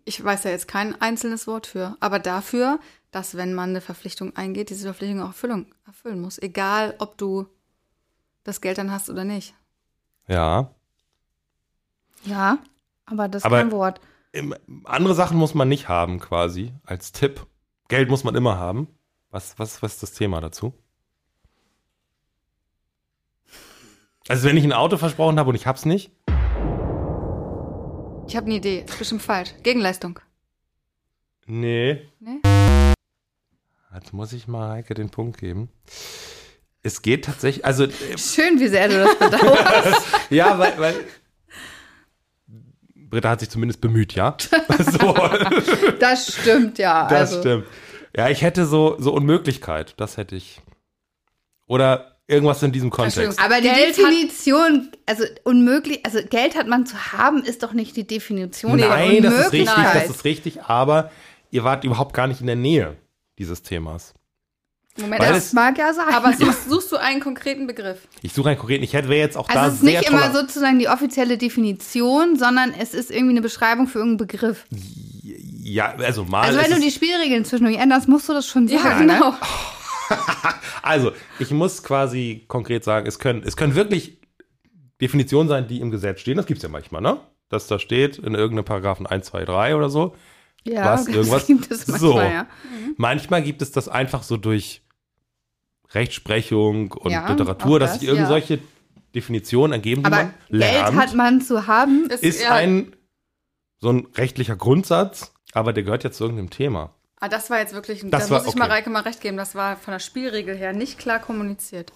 ich 0.03 0.23
weiß 0.23 0.45
ja 0.45 0.49
jetzt 0.49 0.67
kein 0.67 0.99
einzelnes 0.99 1.45
Wort 1.45 1.67
für, 1.67 1.95
aber 1.99 2.17
dafür, 2.17 2.79
dass 3.11 3.37
wenn 3.37 3.53
man 3.53 3.69
eine 3.69 3.81
Verpflichtung 3.81 4.35
eingeht, 4.35 4.71
diese 4.71 4.85
Verpflichtung 4.85 5.21
auch 5.21 5.27
Erfüllung, 5.27 5.67
erfüllen 5.85 6.19
muss, 6.19 6.39
egal 6.39 6.95
ob 6.97 7.19
du 7.19 7.45
das 8.43 8.61
Geld 8.61 8.79
dann 8.79 8.91
hast 8.91 9.11
oder 9.11 9.23
nicht. 9.25 9.53
Ja. 10.27 10.71
Ja, 12.23 12.57
aber 13.05 13.27
das 13.27 13.41
ist 13.41 13.45
Aber- 13.45 13.59
kein 13.59 13.71
Wort. 13.71 14.01
Im- 14.31 14.55
Andere 14.85 15.13
Sachen 15.13 15.37
muss 15.37 15.53
man 15.53 15.69
nicht 15.69 15.87
haben, 15.87 16.19
quasi, 16.19 16.73
als 16.83 17.11
Tipp. 17.11 17.45
Geld 17.87 18.09
muss 18.09 18.23
man 18.23 18.35
immer 18.35 18.57
haben. 18.57 18.87
Was, 19.31 19.57
was, 19.59 19.81
was 19.81 19.93
ist 19.95 20.03
das 20.03 20.11
Thema 20.13 20.41
dazu? 20.41 20.73
Also, 24.27 24.47
wenn 24.47 24.57
ich 24.57 24.63
ein 24.63 24.73
Auto 24.73 24.97
versprochen 24.97 25.37
habe 25.37 25.49
und 25.49 25.55
ich 25.55 25.67
hab's 25.67 25.85
nicht, 25.85 26.11
Ich 28.27 28.35
habe 28.35 28.47
eine 28.47 28.55
Idee, 28.55 28.79
ist 28.87 28.97
bestimmt 28.97 29.21
falsch. 29.21 29.53
Gegenleistung. 29.61 30.19
nee. 31.45 32.09
Nee? 32.19 32.39
Jetzt 33.93 34.11
muss 34.13 34.33
ich 34.33 34.47
mal 34.47 34.71
Heike 34.71 34.93
den 34.93 35.09
Punkt 35.09 35.37
geben. 35.37 35.69
Es 36.83 37.01
geht 37.01 37.25
tatsächlich, 37.25 37.63
also, 37.65 37.85
äh, 37.85 38.17
Schön, 38.17 38.59
wie 38.59 38.67
sehr 38.67 38.89
du 38.89 39.03
das 39.03 39.17
bedauerst. 39.17 40.05
ja, 40.31 40.57
weil, 40.59 40.77
weil 40.79 40.95
Britta 43.15 43.29
hat 43.29 43.39
sich 43.39 43.49
zumindest 43.49 43.79
bemüht, 43.79 44.13
ja? 44.13 44.35
so, 44.79 45.13
das 45.99 46.33
stimmt, 46.33 46.77
ja. 46.77 47.07
das 47.07 47.31
also. 47.31 47.39
stimmt. 47.39 47.67
Ja, 48.15 48.29
ich 48.29 48.41
hätte 48.41 48.65
so, 48.65 48.97
so 48.99 49.13
Unmöglichkeit, 49.13 49.93
das 49.97 50.17
hätte 50.17 50.35
ich. 50.35 50.61
Oder 51.65 52.17
irgendwas 52.27 52.61
in 52.61 52.73
diesem 52.73 52.89
Kontext. 52.89 53.39
Aber 53.39 53.61
die 53.61 53.69
Geld 53.69 53.97
hat- 53.97 53.97
Definition, 53.97 54.91
also 55.05 55.23
unmöglich, 55.43 56.05
also 56.05 56.19
Geld 56.29 56.55
hat 56.55 56.67
man 56.67 56.85
zu 56.85 57.13
haben, 57.13 57.43
ist 57.43 57.63
doch 57.63 57.71
nicht 57.71 57.95
die 57.95 58.05
Definition 58.05 58.77
der 58.77 58.89
Nein, 58.89 59.23
das 59.23 59.33
ist 59.33 59.53
richtig, 59.53 59.75
das 59.93 60.09
ist 60.09 60.25
richtig, 60.25 60.63
aber 60.63 61.09
ihr 61.51 61.63
wart 61.63 61.83
überhaupt 61.85 62.13
gar 62.13 62.27
nicht 62.27 62.41
in 62.41 62.47
der 62.47 62.57
Nähe 62.57 62.97
dieses 63.39 63.61
Themas. 63.61 64.13
Moment, 64.97 65.21
Weil 65.21 65.29
aber- 65.29 65.37
es- 65.37 65.51
Mag 65.53 65.77
ja 65.77 65.93
sein. 65.93 66.13
aber 66.13 66.33
suchst, 66.33 66.69
suchst 66.69 66.91
du 66.91 66.95
einen 66.97 67.19
konkreten 67.19 67.67
Begriff? 67.67 67.99
Ich 68.21 68.31
suche 68.33 68.49
einen 68.49 68.57
konkreten, 68.57 68.83
ich 68.83 68.93
hätte 68.93 69.13
jetzt 69.13 69.35
auch 69.37 69.47
da 69.47 69.63
also 69.63 69.67
es 69.75 69.81
ist 69.81 69.83
nicht 69.83 70.09
immer 70.09 70.31
sozusagen 70.31 70.79
die 70.79 70.87
offizielle 70.87 71.37
Definition, 71.37 72.37
sondern 72.37 72.73
es 72.77 72.93
ist 72.93 73.11
irgendwie 73.11 73.31
eine 73.33 73.41
Beschreibung 73.41 73.87
für 73.87 73.99
irgendeinen 73.99 74.27
Begriff. 74.27 74.65
Ja, 75.63 75.95
also 75.97 76.23
mal. 76.23 76.43
Also 76.43 76.59
wenn 76.59 76.69
du 76.71 76.77
es- 76.77 76.83
die 76.83 76.91
Spielregeln 76.91 77.43
zwischendurch 77.43 77.77
änderst, 77.77 78.07
musst 78.07 78.29
du 78.29 78.33
das 78.33 78.47
schon 78.47 78.67
sagen. 78.67 78.83
Ja, 78.83 78.97
genau. 78.99 79.31
Ne? 79.31 79.37
Also, 80.83 81.13
ich 81.39 81.49
muss 81.49 81.81
quasi 81.81 82.45
konkret 82.47 82.83
sagen, 82.83 83.07
es 83.07 83.17
können, 83.17 83.41
es 83.43 83.57
können 83.57 83.73
wirklich 83.73 84.19
Definitionen 85.01 85.49
sein, 85.49 85.67
die 85.67 85.81
im 85.81 85.89
Gesetz 85.89 86.19
stehen. 86.21 86.37
Das 86.37 86.45
gibt 86.45 86.59
es 86.59 86.63
ja 86.63 86.69
manchmal, 86.69 87.01
ne? 87.01 87.19
Dass 87.49 87.65
da 87.65 87.79
steht 87.79 88.19
in 88.19 88.35
irgendeinem 88.35 88.65
Paragraphen 88.65 89.07
1, 89.07 89.25
2, 89.25 89.45
3 89.45 89.75
oder 89.75 89.89
so. 89.89 90.15
Ja, 90.63 90.85
Was, 90.93 91.05
das 91.05 91.15
irgendwas? 91.15 91.47
gibt 91.47 91.71
es 91.71 91.87
manchmal, 91.87 92.11
So. 92.11 92.19
ja. 92.21 92.45
Manchmal 92.97 93.41
gibt 93.41 93.63
es 93.63 93.71
das 93.71 93.89
einfach 93.89 94.21
so 94.21 94.37
durch 94.37 94.83
Rechtsprechung 95.95 96.91
und 96.91 97.11
Ja, 97.11 97.27
Literatur, 97.29 97.75
auch 97.75 97.79
dass 97.79 97.91
das, 97.93 97.99
sich 98.01 98.09
irgend 98.09 98.29
ja. 98.49 98.57
Definitionen 99.15 99.73
ergeben, 99.73 100.01
die 100.03 100.07
Aber 100.07 100.15
man 100.17 100.33
lernt. 100.49 100.89
Geld 100.89 100.95
hat 101.01 101.15
man 101.15 101.41
zu 101.41 101.67
haben. 101.67 102.07
Das 102.09 102.21
ist 102.21 102.41
ja- 102.41 102.51
ein 102.53 102.95
so 103.79 103.89
ein 103.89 104.07
rechtlicher 104.15 104.55
Grundsatz, 104.55 105.31
aber 105.53 105.73
der 105.73 105.83
gehört 105.83 106.03
ja 106.03 106.11
zu 106.11 106.23
irgendeinem 106.23 106.49
Thema. 106.49 106.93
Ah, 107.19 107.29
das 107.29 107.49
war 107.49 107.59
jetzt 107.59 107.73
wirklich, 107.73 108.03
ein- 108.03 108.11
Das 108.11 108.25
da 108.25 108.31
war- 108.31 108.37
muss 108.39 108.47
ich 108.47 108.53
okay. 108.55 108.59
Mareike 108.67 108.89
mal 108.89 109.01
recht 109.03 109.21
geben, 109.21 109.37
das 109.37 109.55
war 109.55 109.77
von 109.77 109.91
der 109.93 109.99
Spielregel 109.99 110.55
her 110.55 110.73
nicht 110.73 110.97
klar 110.99 111.19
kommuniziert. 111.19 111.91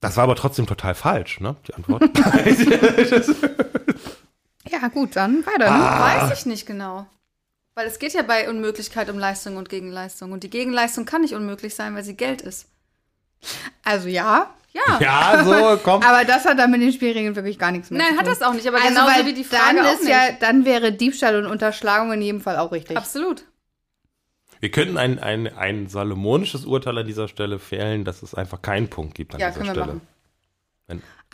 Das 0.00 0.16
war 0.16 0.24
aber 0.24 0.34
trotzdem 0.36 0.66
total 0.66 0.94
falsch, 0.94 1.40
ne? 1.40 1.54
Die 1.68 1.74
Antwort. 1.74 2.02
Ja, 4.70 4.88
gut, 4.88 5.16
dann 5.16 5.44
weiter. 5.44 5.70
Ah. 5.70 6.16
Ne? 6.16 6.28
Weiß 6.30 6.38
ich 6.38 6.46
nicht 6.46 6.66
genau. 6.66 7.06
Weil 7.74 7.86
es 7.86 7.98
geht 7.98 8.12
ja 8.14 8.22
bei 8.22 8.48
Unmöglichkeit 8.48 9.10
um 9.10 9.18
Leistung 9.18 9.56
und 9.56 9.68
Gegenleistung. 9.68 10.32
Und 10.32 10.44
die 10.44 10.50
Gegenleistung 10.50 11.04
kann 11.04 11.22
nicht 11.22 11.34
unmöglich 11.34 11.74
sein, 11.74 11.94
weil 11.94 12.04
sie 12.04 12.16
Geld 12.16 12.42
ist. 12.42 12.68
Also 13.84 14.08
ja, 14.08 14.54
Ja. 14.72 14.98
ja, 15.00 15.44
so, 15.44 15.78
komm. 15.82 16.02
aber 16.06 16.24
das 16.24 16.44
hat 16.44 16.58
dann 16.58 16.70
mit 16.70 16.80
den 16.80 16.92
Spielregeln 16.92 17.34
wirklich 17.36 17.58
gar 17.58 17.70
nichts 17.72 17.90
mehr 17.90 18.00
zu 18.00 18.04
Nein, 18.06 18.16
tun. 18.16 18.20
hat 18.20 18.26
das 18.32 18.42
auch 18.42 18.54
nicht, 18.54 18.66
aber 18.66 18.78
also, 18.78 18.88
genauso 18.88 19.06
weil 19.14 19.26
wie 19.26 19.34
die 19.34 19.44
Frage 19.44 19.76
dann 19.76 19.86
auch 19.86 19.92
ist 19.92 20.00
nicht. 20.04 20.10
ja, 20.10 20.32
dann 20.40 20.64
wäre 20.64 20.92
Diebstahl 20.92 21.36
und 21.36 21.46
Unterschlagung 21.46 22.12
in 22.12 22.22
jedem 22.22 22.40
Fall 22.40 22.56
auch 22.58 22.72
richtig. 22.72 22.96
Absolut. 22.96 23.44
Wir 24.60 24.70
könnten 24.70 24.96
ein, 24.96 25.18
ein, 25.18 25.48
ein 25.58 25.88
salomonisches 25.88 26.64
Urteil 26.66 26.96
an 26.98 27.06
dieser 27.06 27.26
Stelle 27.26 27.58
fällen, 27.58 28.04
dass 28.04 28.22
es 28.22 28.34
einfach 28.34 28.62
keinen 28.62 28.88
Punkt 28.88 29.14
gibt 29.16 29.34
an 29.34 29.40
Ja, 29.40 29.50
dieser 29.50 29.64
Stelle. 29.64 30.00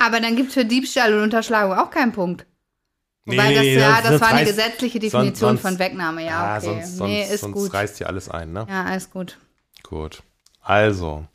Aber 0.01 0.21
dann 0.21 0.37
gibt 0.37 0.49
es 0.49 0.55
für 0.55 0.65
Diebstahl 0.65 1.13
und 1.13 1.23
Unterschlagung 1.25 1.77
auch 1.77 1.91
keinen 1.91 2.13
Punkt. 2.13 2.47
Wobei 3.27 3.53
das, 3.53 3.63
nee, 3.63 3.77
ja, 3.79 3.99
das 4.01 4.09
sonst 4.11 4.21
war 4.23 4.29
eine 4.29 4.41
reißt- 4.41 4.47
gesetzliche 4.47 4.99
Definition 5.01 5.35
sonst- 5.59 5.61
von 5.61 5.79
Wegnahme. 5.79 6.25
Ja, 6.25 6.57
okay. 6.57 6.65
sonst, 6.65 6.97
sonst, 6.97 7.09
nee, 7.11 7.23
ist 7.25 7.41
sonst 7.41 7.55
gut. 7.55 7.75
reißt 7.75 7.99
hier 7.99 8.07
alles 8.07 8.31
ein, 8.31 8.53
ne? 8.53 8.67
Ja, 8.71 8.85
alles 8.85 9.11
gut. 9.11 9.37
Gut. 9.83 10.23
Also. 10.63 11.27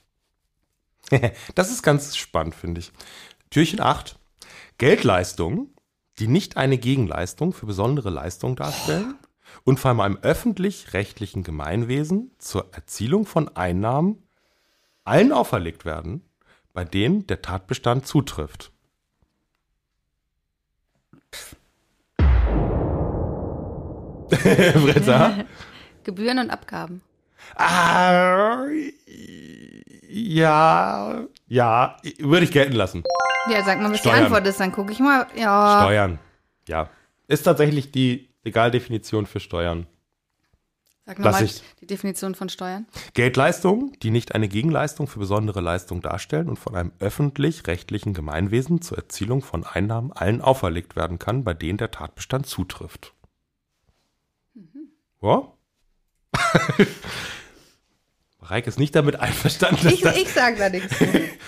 das 1.55 1.71
ist 1.71 1.83
ganz 1.83 2.15
spannend, 2.15 2.55
finde 2.55 2.79
ich. 2.79 2.91
Türchen 3.49 3.79
8. 3.79 4.17
Geldleistungen, 4.77 5.73
die 6.19 6.27
nicht 6.27 6.57
eine 6.57 6.77
Gegenleistung 6.77 7.53
für 7.53 7.65
besondere 7.65 8.09
Leistungen 8.09 8.55
darstellen 8.55 9.15
und 9.63 9.79
vor 9.79 9.89
allem 9.89 9.99
einem 9.99 10.17
öffentlich-rechtlichen 10.17 11.43
Gemeinwesen 11.43 12.31
zur 12.37 12.73
Erzielung 12.73 13.25
von 13.25 13.55
Einnahmen 13.55 14.23
allen 15.03 15.31
auferlegt 15.31 15.85
werden, 15.85 16.23
bei 16.73 16.85
denen 16.85 17.27
der 17.27 17.41
Tatbestand 17.41 18.07
zutrifft. 18.07 18.71
Britta? 24.29 25.45
Gebühren 26.03 26.39
und 26.39 26.49
Abgaben. 26.49 27.01
Ah, 27.55 28.65
ja, 30.13 31.25
ja, 31.47 31.97
würde 32.19 32.45
ich 32.45 32.51
gelten 32.51 32.73
lassen. 32.73 33.03
Ja, 33.51 33.63
sag 33.63 33.81
mal, 33.81 33.91
was 33.91 33.99
Steuern. 33.99 34.17
die 34.17 34.23
Antwort 34.25 34.47
ist, 34.47 34.59
dann 34.59 34.71
gucke 34.71 34.91
ich 34.91 34.99
mal. 34.99 35.25
Ja, 35.35 35.81
Steuern, 35.81 36.19
ja. 36.67 36.89
Ist 37.27 37.43
tatsächlich 37.43 37.91
die 37.91 38.29
Legaldefinition 38.43 39.25
für 39.25 39.39
Steuern. 39.39 39.87
Sag 41.05 41.19
nochmal 41.19 41.49
die 41.81 41.87
Definition 41.87 42.35
von 42.35 42.47
Steuern. 42.47 42.85
Geldleistungen, 43.13 43.97
die 44.03 44.11
nicht 44.11 44.35
eine 44.35 44.47
Gegenleistung 44.47 45.07
für 45.07 45.19
besondere 45.19 45.61
Leistungen 45.61 46.01
darstellen 46.01 46.47
und 46.47 46.57
von 46.57 46.75
einem 46.75 46.93
öffentlich-rechtlichen 46.99 48.13
Gemeinwesen 48.13 48.81
zur 48.81 48.99
Erzielung 48.99 49.41
von 49.41 49.65
Einnahmen 49.65 50.11
allen 50.13 50.41
auferlegt 50.41 50.95
werden 50.95 51.17
kann, 51.17 51.43
bei 51.43 51.53
denen 51.53 51.77
der 51.77 51.91
Tatbestand 51.91 52.45
zutrifft. 52.45 53.13
Ja? 55.21 55.51
Reik 58.43 58.67
ist 58.67 58.79
nicht 58.79 58.95
damit 58.95 59.15
einverstanden, 59.19 59.83
dass 59.83 59.93
ich, 59.93 60.01
das 60.01 60.17
ich 60.17 60.29
sag 60.29 60.57
da 60.57 60.69
nichts. 60.69 60.93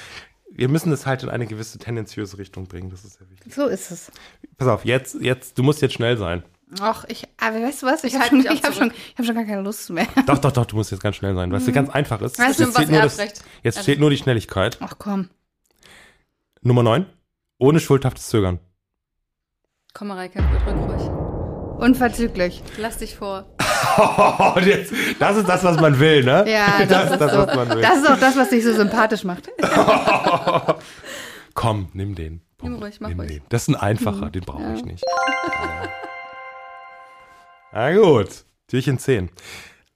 wir 0.51 0.69
müssen 0.69 0.91
es 0.91 1.05
halt 1.05 1.23
in 1.23 1.29
eine 1.29 1.45
gewisse 1.45 1.77
tendenziöse 1.77 2.37
Richtung 2.37 2.67
bringen. 2.67 2.89
Das 2.89 3.03
ist 3.03 3.17
sehr 3.17 3.29
wichtig. 3.29 3.53
So 3.53 3.67
ist 3.67 3.91
es. 3.91 4.11
Pass 4.57 4.67
auf, 4.67 4.85
jetzt, 4.85 5.15
jetzt, 5.21 5.57
du 5.57 5.63
musst 5.63 5.81
jetzt 5.81 5.93
schnell 5.93 6.17
sein. 6.17 6.43
Ach, 6.79 7.05
ich, 7.07 7.27
aber 7.37 7.61
weißt 7.61 7.83
du 7.83 7.85
was? 7.85 8.03
Ich 8.03 8.13
Ich 8.13 8.19
habe 8.19 8.41
schon, 8.41 8.47
hab 8.47 8.73
schon, 8.73 8.91
ich 8.91 9.17
hab 9.17 9.25
schon 9.25 9.35
gar 9.35 9.45
keine 9.45 9.61
Lust 9.61 9.89
mehr. 9.91 10.07
Doch, 10.25 10.39
doch, 10.39 10.51
doch, 10.51 10.65
du 10.65 10.75
musst 10.75 10.91
jetzt 10.91 11.01
ganz 11.01 11.15
schnell 11.15 11.35
sein, 11.35 11.51
weil 11.51 11.61
es 11.61 11.71
ganz 11.71 11.89
einfach 11.89 12.21
ist. 12.21 12.39
Weißt 12.39 12.59
du, 12.59 12.63
jetzt 12.63 12.75
was 12.75 12.83
steht, 12.83 12.91
nur 12.91 13.01
das, 13.01 13.19
Erbrecht? 13.19 13.43
jetzt 13.61 13.83
steht 13.83 13.99
nur 13.99 14.09
die 14.09 14.17
Schnelligkeit. 14.17 14.77
Ach 14.81 14.95
komm. 14.97 15.29
Nummer 16.61 16.81
9. 16.81 17.05
Ohne 17.59 17.79
schuldhaftes 17.79 18.27
Zögern. 18.27 18.59
Komm, 19.93 20.07
Mareike, 20.07 20.39
rück 20.39 20.75
ruhig. 20.75 21.24
Unverzüglich. 21.77 22.63
Lass 22.77 22.97
dich 22.97 23.15
vor. 23.15 23.45
Jetzt, 24.65 24.93
das 25.19 25.37
ist 25.37 25.47
das, 25.47 25.63
was 25.63 25.79
man 25.79 25.99
will, 25.99 26.23
ne? 26.23 26.45
Ja, 26.47 26.79
das, 26.79 26.87
das 26.87 27.11
ist 27.11 27.21
das, 27.21 27.31
so. 27.31 27.37
was 27.39 27.55
man 27.55 27.69
will. 27.69 27.81
Das 27.81 27.97
ist 27.97 28.09
auch 28.09 28.19
das, 28.19 28.37
was 28.37 28.49
dich 28.49 28.63
so 28.63 28.73
sympathisch 28.73 29.23
macht. 29.23 29.49
Komm, 31.53 31.89
nimm 31.93 32.15
den. 32.15 32.41
Nimm 32.61 32.75
ruhig, 32.75 32.99
mach 32.99 33.09
nimm 33.09 33.19
ruhig. 33.19 33.29
Den. 33.29 33.41
Das 33.49 33.63
ist 33.63 33.69
ein 33.69 33.75
einfacher, 33.75 34.29
den 34.29 34.43
brauche 34.43 34.73
ich 34.75 34.85
nicht. 34.85 35.03
Na 37.71 37.93
gut, 37.93 38.45
Türchen 38.67 38.97
10. 38.97 39.29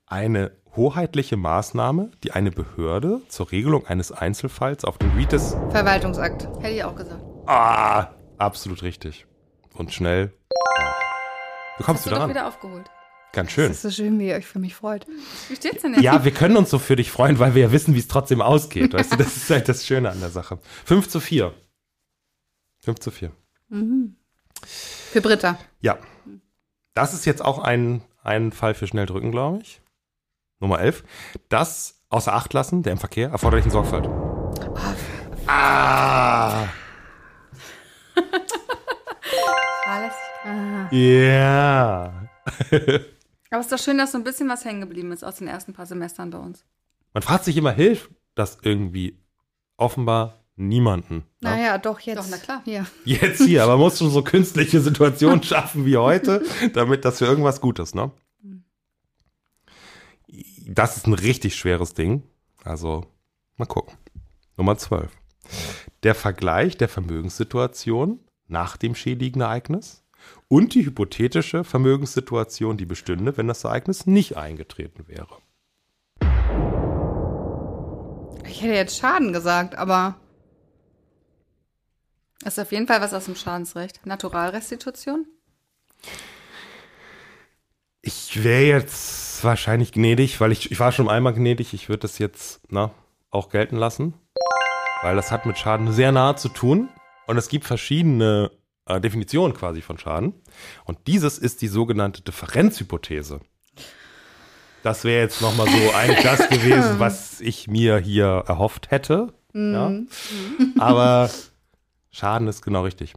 Eine 0.06 0.52
hoheitliche 0.76 1.38
Maßnahme, 1.38 2.12
die 2.24 2.32
eine 2.32 2.52
Behörde 2.52 3.22
zur 3.30 3.52
Regelung 3.52 3.86
eines 3.88 4.12
Einzelfalls 4.12 4.86
auf 4.86 4.98
den 4.98 5.12
Gebiet 5.12 5.32
des 5.32 5.56
Verwaltungsakt. 5.72 6.48
Hätte 6.62 6.76
ich 6.76 6.84
auch 6.84 6.96
gesagt. 6.96 7.22
Ah, 7.48 8.08
absolut 8.38 8.84
richtig. 8.84 9.26
Und 9.74 9.94
schnell. 9.94 10.34
Du 11.80 11.84
kommst 11.86 12.02
Hast 12.02 12.06
du 12.06 12.10
wieder 12.12 12.16
doch 12.18 12.24
ran. 12.24 12.30
wieder 12.30 12.48
aufgeholt. 12.48 12.92
Ganz 13.32 13.52
schön. 13.52 13.68
Das 13.70 13.78
ist 13.78 13.82
so 13.84 13.92
schön, 14.04 14.20
wie 14.20 14.28
ihr 14.28 14.36
euch 14.36 14.46
für 14.46 14.60
mich 14.60 14.76
freut. 14.76 15.08
Wie 15.48 15.56
steht's 15.56 15.82
denn 15.82 15.94
jetzt? 15.94 16.04
Ja, 16.04 16.26
wir 16.26 16.32
können 16.34 16.58
uns 16.58 16.70
so 16.70 16.78
für 16.80 16.96
dich 16.96 17.10
freuen, 17.12 17.40
weil 17.40 17.56
wir 17.56 17.62
ja 17.64 17.72
wissen, 17.72 17.94
wie 17.96 18.00
es 18.00 18.08
trotzdem 18.08 18.42
ausgeht. 18.42 18.94
Weißt 18.94 19.14
du, 19.14 19.18
das 19.18 19.38
ist 19.38 19.50
halt 19.50 19.70
das 19.70 19.86
Schöne 19.86 20.10
an 20.10 20.20
der 20.20 20.30
Sache. 20.30 20.60
5 20.86 21.08
zu 21.08 21.20
4. 21.20 21.54
5 22.80 23.00
zu 23.00 23.12
4. 23.12 23.32
Für 25.12 25.22
Britta. 25.22 25.58
Ja. 25.80 25.98
Das 26.96 27.14
ist 27.14 27.26
jetzt 27.26 27.44
auch 27.46 27.60
ein, 27.60 28.02
ein 28.24 28.52
Fall 28.52 28.74
für 28.74 28.88
schnell 28.88 29.06
drücken, 29.06 29.32
glaube 29.32 29.60
ich. 29.62 29.82
Nummer 30.60 30.80
11. 30.82 31.04
Das 31.50 32.02
außer 32.10 32.34
Acht 32.34 32.54
lassen 32.54 32.84
der 32.84 32.94
im 32.94 33.00
Verkehr 33.00 33.30
erforderlichen 33.30 33.72
Sorgfalt. 33.72 34.10
Ah! 35.48 36.68
Fahrlässig. 39.86 40.29
Ja. 40.92 42.30
Aber 43.52 43.60
es 43.60 43.66
ist 43.66 43.72
doch 43.72 43.80
schön, 43.84 43.98
dass 43.98 44.12
so 44.12 44.18
ein 44.18 44.24
bisschen 44.24 44.48
was 44.48 44.64
hängen 44.64 44.82
geblieben 44.82 45.12
ist 45.12 45.24
aus 45.24 45.38
den 45.38 45.48
ersten 45.48 45.74
paar 45.74 45.86
Semestern 45.86 46.30
bei 46.30 46.38
uns. 46.38 46.64
Man 47.14 47.24
fragt 47.24 47.46
sich 47.46 47.58
immer, 47.58 47.72
hilft 47.72 48.12
das 48.36 48.60
irgendwie? 48.62 49.20
Offenbar 49.78 50.44
niemanden. 50.56 51.24
Naja, 51.40 51.78
doch 51.78 52.00
jetzt. 52.02 52.20
Doch, 52.20 52.28
na 52.30 52.38
klar. 52.38 52.62
Hier. 52.66 52.86
Jetzt 53.06 53.42
hier, 53.42 53.64
aber 53.64 53.74
man 53.74 53.82
muss 53.82 53.98
schon 53.98 54.12
so 54.12 54.24
künstliche 54.24 54.82
Situationen 54.82 55.42
schaffen 55.44 55.86
wie 55.86 55.98
heute, 55.98 56.44
damit 56.74 57.06
das 57.06 57.18
für 57.18 57.26
irgendwas 57.26 57.62
Gutes, 57.62 57.96
ne? 57.96 58.12
Das 60.68 60.98
ist 60.98 61.08
ein 61.08 61.14
richtig 61.14 61.56
schweres 61.56 61.94
Ding. 61.96 62.24
Also, 62.64 63.06
mal 63.58 63.66
gucken. 63.66 63.98
Nummer 64.58 64.78
12. 64.78 65.10
Der 66.04 66.14
Vergleich 66.14 66.78
der 66.78 66.90
Vermögenssituation 66.90 68.20
nach 68.48 68.78
dem 68.78 68.94
schädigen 68.94 69.42
Ereignis 69.42 70.04
und 70.48 70.74
die 70.74 70.86
hypothetische 70.86 71.64
Vermögenssituation, 71.64 72.78
die 72.78 72.86
bestünde, 72.86 73.38
wenn 73.38 73.48
das 73.48 73.64
Ereignis 73.64 74.06
nicht 74.08 74.38
eingetreten 74.38 75.08
wäre. 75.08 75.38
Ich 78.46 78.62
hätte 78.64 78.74
jetzt 78.74 78.98
Schaden 79.00 79.32
gesagt, 79.34 79.76
aber 79.76 80.16
Das 82.44 82.58
ist 82.58 82.64
auf 82.64 82.72
jeden 82.72 82.88
Fall 82.88 83.02
was 83.02 83.14
aus 83.14 83.26
dem 83.26 83.36
Schadensrecht. 83.36 84.06
Naturalrestitution? 84.06 85.28
Ich 88.02 88.44
wäre 88.44 88.64
jetzt 88.64 89.44
wahrscheinlich 89.44 89.92
gnädig, 89.92 90.40
weil 90.40 90.52
ich, 90.54 90.72
ich 90.72 90.80
war 90.80 90.92
schon 90.92 91.10
einmal 91.10 91.34
gnädig. 91.34 91.74
Ich 91.74 91.90
würde 91.90 92.00
das 92.00 92.18
jetzt 92.18 92.62
na, 92.70 92.92
auch 93.30 93.50
gelten 93.50 93.76
lassen, 93.76 94.14
weil 95.02 95.16
das 95.18 95.32
hat 95.32 95.46
mit 95.46 95.58
Schaden 95.58 95.92
sehr 95.92 96.12
nahe 96.12 96.36
zu 96.36 96.50
tun. 96.50 96.90
Und 97.28 97.38
es 97.38 97.50
gibt 97.50 97.66
verschiedene 97.66 98.52
äh, 98.90 99.00
Definitionen 99.00 99.56
quasi 99.56 99.82
von 99.82 99.98
Schaden. 99.98 100.34
Und 100.84 100.98
dieses 101.08 101.38
ist 101.38 101.62
die 101.62 101.68
sogenannte 101.68 102.22
Differenzhypothese. 102.22 103.40
Das 104.84 105.04
wäre 105.04 105.22
jetzt 105.22 105.42
nochmal 105.42 105.68
so 105.68 105.94
eigentlich 105.94 106.24
das 106.24 106.50
gewesen, 106.50 107.00
was 107.00 107.40
ich 107.40 107.68
mir 107.68 108.00
hier 108.00 108.44
erhofft 108.48 108.92
hätte. 108.92 109.34
Ja. 109.54 109.92
Aber 110.78 111.30
Schaden 112.12 112.48
ist 112.48 112.62
genau 112.62 112.84
richtig. 112.84 113.14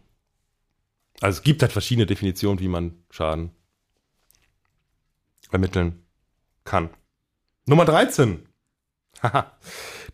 Also 1.20 1.38
es 1.38 1.42
gibt 1.42 1.62
halt 1.62 1.72
verschiedene 1.72 2.06
Definitionen, 2.06 2.60
wie 2.60 2.68
man 2.68 3.02
Schaden 3.10 3.52
ermitteln 5.50 6.04
kann. 6.64 6.90
Nummer 7.66 7.84
13. 7.84 8.46
Haha. 9.22 9.52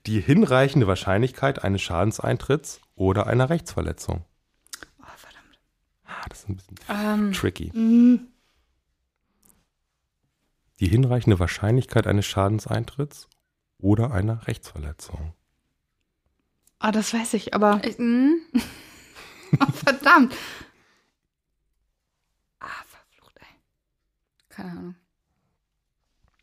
Die 0.06 0.20
hinreichende 0.20 0.86
Wahrscheinlichkeit 0.86 1.64
eines 1.64 1.82
Schadenseintritts 1.82 2.80
oder 2.94 3.26
einer 3.26 3.48
Rechtsverletzung. 3.48 4.24
Das 6.28 6.40
ist 6.40 6.48
ein 6.48 6.56
bisschen 6.56 6.78
Ähm, 6.88 7.32
tricky. 7.32 7.70
Mhm. 7.74 8.28
Die 10.80 10.88
hinreichende 10.88 11.38
Wahrscheinlichkeit 11.38 12.06
eines 12.06 12.26
Schadenseintritts 12.26 13.28
oder 13.78 14.12
einer 14.12 14.46
Rechtsverletzung. 14.46 15.34
Ah, 16.78 16.92
das 16.92 17.12
weiß 17.12 17.34
ich, 17.34 17.54
aber 17.54 17.80
ich, 17.84 17.96
hm? 17.98 18.40
oh, 19.60 19.72
verdammt. 19.72 20.34
Ah, 22.60 22.66
verflucht, 22.86 23.36
ey. 23.40 23.46
Keine 24.48 24.70
Ahnung. 24.70 24.94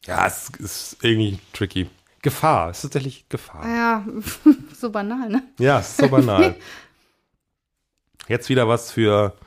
Ja, 0.05 0.27
es 0.27 0.49
ist 0.59 0.97
irgendwie 1.01 1.39
tricky. 1.53 1.89
Gefahr, 2.21 2.71
es 2.71 2.77
ist 2.77 2.81
tatsächlich 2.83 3.29
Gefahr. 3.29 3.65
Ja, 3.67 4.05
so 4.73 4.89
banal, 4.89 5.29
ne? 5.29 5.43
Ja, 5.59 5.79
es 5.79 5.91
ist 5.91 5.97
so 5.97 6.09
banal. 6.09 6.55
Jetzt 8.27 8.49
wieder 8.49 8.67
was 8.67 8.91
für 8.91 9.37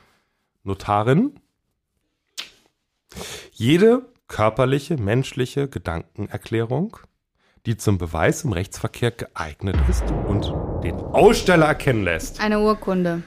Notarin. 0.69 1.41
Jede 3.53 4.03
körperliche, 4.29 4.97
menschliche 4.99 5.69
Gedankenerklärung, 5.69 6.99
die 7.67 7.77
zum 7.77 7.99
Beweis 7.99 8.45
im 8.45 8.53
Rechtsverkehr 8.53 9.11
geeignet 9.11 9.77
ist 9.89 10.05
und 10.29 10.53
den 10.85 10.95
Aussteller 10.97 11.67
erkennen 11.67 12.05
lässt. 12.05 12.41
Eine 12.41 12.61
Urkunde. 12.61 13.23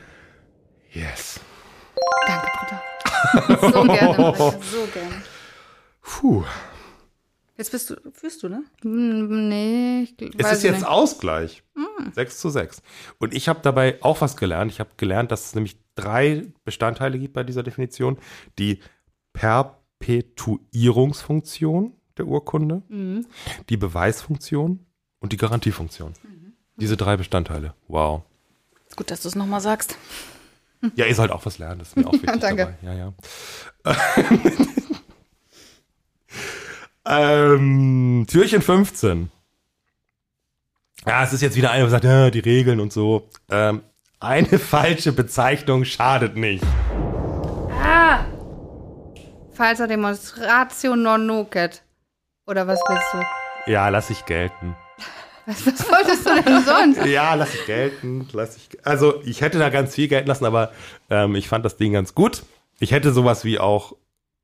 Yes. 0.91 1.39
Danke, 2.27 2.47
Britta. 2.59 2.81
So 3.71 3.83
gerne, 3.83 4.17
Mareike, 4.17 4.59
so 4.63 4.85
gerne. 4.93 5.21
Puh. 6.01 6.43
Jetzt 7.57 7.71
bist 7.71 7.89
du, 7.89 7.95
führst 8.13 8.41
du, 8.43 8.49
ne? 8.49 8.63
Hm, 8.81 9.47
Nee, 9.49 10.03
ich 10.17 10.35
Es 10.39 10.43
weiß 10.45 10.57
ist 10.57 10.63
jetzt 10.63 10.75
nicht. 10.77 10.87
Ausgleich. 10.87 11.63
6 12.13 12.39
zu 12.39 12.49
6. 12.49 12.81
Und 13.19 13.33
ich 13.35 13.47
habe 13.47 13.59
dabei 13.61 13.99
auch 14.01 14.21
was 14.21 14.35
gelernt. 14.37 14.71
Ich 14.71 14.79
habe 14.79 14.89
gelernt, 14.97 15.31
dass 15.31 15.45
es 15.45 15.55
nämlich 15.55 15.77
drei 15.95 16.45
Bestandteile 16.63 17.17
gibt 17.19 17.33
bei 17.33 17.43
dieser 17.43 17.63
Definition. 17.63 18.17
Die 18.59 18.79
Perpetuierungsfunktion 19.33 21.93
der 22.17 22.27
Urkunde, 22.27 22.81
Mhm. 22.89 23.25
die 23.69 23.77
Beweisfunktion 23.77 24.85
und 25.19 25.31
die 25.33 25.37
Garantiefunktion. 25.37 26.13
Diese 26.77 26.97
drei 26.97 27.15
Bestandteile. 27.17 27.73
Wow. 27.87 28.21
Gut, 28.95 29.09
dass 29.11 29.21
du 29.21 29.27
es 29.29 29.35
nochmal 29.35 29.61
sagst. 29.61 29.97
Ja, 30.95 31.05
ihr 31.05 31.13
sollt 31.15 31.31
auch 31.31 31.45
was 31.45 31.59
lernen. 31.59 31.79
Das 31.79 31.89
ist 31.89 31.95
mir 31.95 32.07
auch 32.07 32.13
wichtig 32.23 32.39
danke. 32.41 32.75
dabei. 32.75 32.75
Ja, 32.81 32.93
ja. 32.93 33.13
ähm, 37.05 38.25
Türchen 38.27 38.61
15. 38.61 39.31
Ja, 41.05 41.23
es 41.23 41.33
ist 41.33 41.41
jetzt 41.41 41.55
wieder 41.55 41.71
einer, 41.71 41.83
der 41.83 41.89
sagt, 41.91 42.03
ja, 42.03 42.29
die 42.29 42.39
Regeln 42.39 42.79
und 42.79 42.93
so. 42.93 43.27
Ähm, 43.49 43.81
eine 44.21 44.59
falsche 44.59 45.11
Bezeichnung 45.11 45.83
schadet 45.83 46.35
nicht. 46.37 46.63
Ah! 47.83 48.19
Falsa 49.53 49.87
Demonstratio 49.87 50.95
non 50.95 51.25
nocet. 51.25 51.81
Oder 52.47 52.67
was 52.67 52.79
willst 52.87 53.05
du? 53.13 53.71
Ja, 53.71 53.89
lass 53.89 54.09
ich 54.09 54.25
gelten. 54.25 54.75
Was, 55.45 55.65
was 55.65 55.89
wolltest 55.89 56.25
du 56.27 56.41
denn 56.41 56.63
sonst? 56.63 57.05
Ja, 57.05 57.33
lass 57.33 57.53
ich 57.53 57.65
gelten. 57.65 58.27
Lass 58.31 58.57
ich, 58.57 58.69
also, 58.85 59.21
ich 59.23 59.41
hätte 59.41 59.57
da 59.59 59.69
ganz 59.69 59.95
viel 59.95 60.07
gelten 60.07 60.27
lassen, 60.27 60.45
aber 60.45 60.71
ähm, 61.09 61.35
ich 61.35 61.47
fand 61.49 61.65
das 61.65 61.77
Ding 61.77 61.93
ganz 61.93 62.13
gut. 62.13 62.43
Ich 62.79 62.91
hätte 62.91 63.11
sowas 63.11 63.43
wie 63.43 63.59
auch 63.59 63.93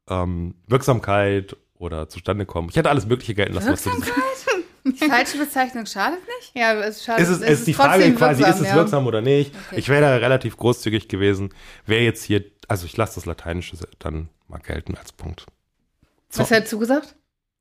ähm, 0.09 0.55
Wirksamkeit 0.67 1.55
oder 1.77 2.09
zustande 2.09 2.45
kommen. 2.45 2.69
Ich 2.69 2.75
hätte 2.75 2.89
alles 2.89 3.05
Mögliche 3.05 3.35
gelten 3.35 3.53
lassen. 3.53 3.71
Was 3.71 3.83
zu 3.83 3.89
diesem- 3.91 4.13
Die 4.93 5.09
falsche 5.09 5.37
Bezeichnung 5.37 5.85
schadet 5.85 6.19
nicht? 6.19 6.51
Ja, 6.55 6.73
es 6.73 7.03
schadet. 7.03 7.23
ist 7.23 7.29
es, 7.29 7.41
ist 7.41 7.67
die 7.67 7.73
Frage 7.73 8.13
quasi, 8.13 8.41
wirksam, 8.41 8.55
ist 8.55 8.61
es 8.61 8.67
ja. 8.67 8.75
wirksam 8.75 9.07
oder 9.07 9.21
nicht? 9.21 9.53
Okay. 9.67 9.79
Ich 9.79 9.89
wäre 9.89 10.01
da 10.01 10.15
relativ 10.17 10.57
großzügig 10.57 11.07
gewesen. 11.07 11.53
Wer 11.85 12.03
jetzt 12.03 12.23
hier, 12.23 12.43
also 12.67 12.85
ich 12.85 12.95
lasse 12.97 13.15
das 13.15 13.25
Lateinische 13.25 13.77
dann 13.99 14.29
mal 14.47 14.59
gelten 14.59 14.95
als 14.95 15.11
Punkt. 15.11 15.45
So. 16.29 16.41
Was 16.41 16.51
hättest 16.51 16.73
du 16.73 16.79
gesagt? 16.79 17.15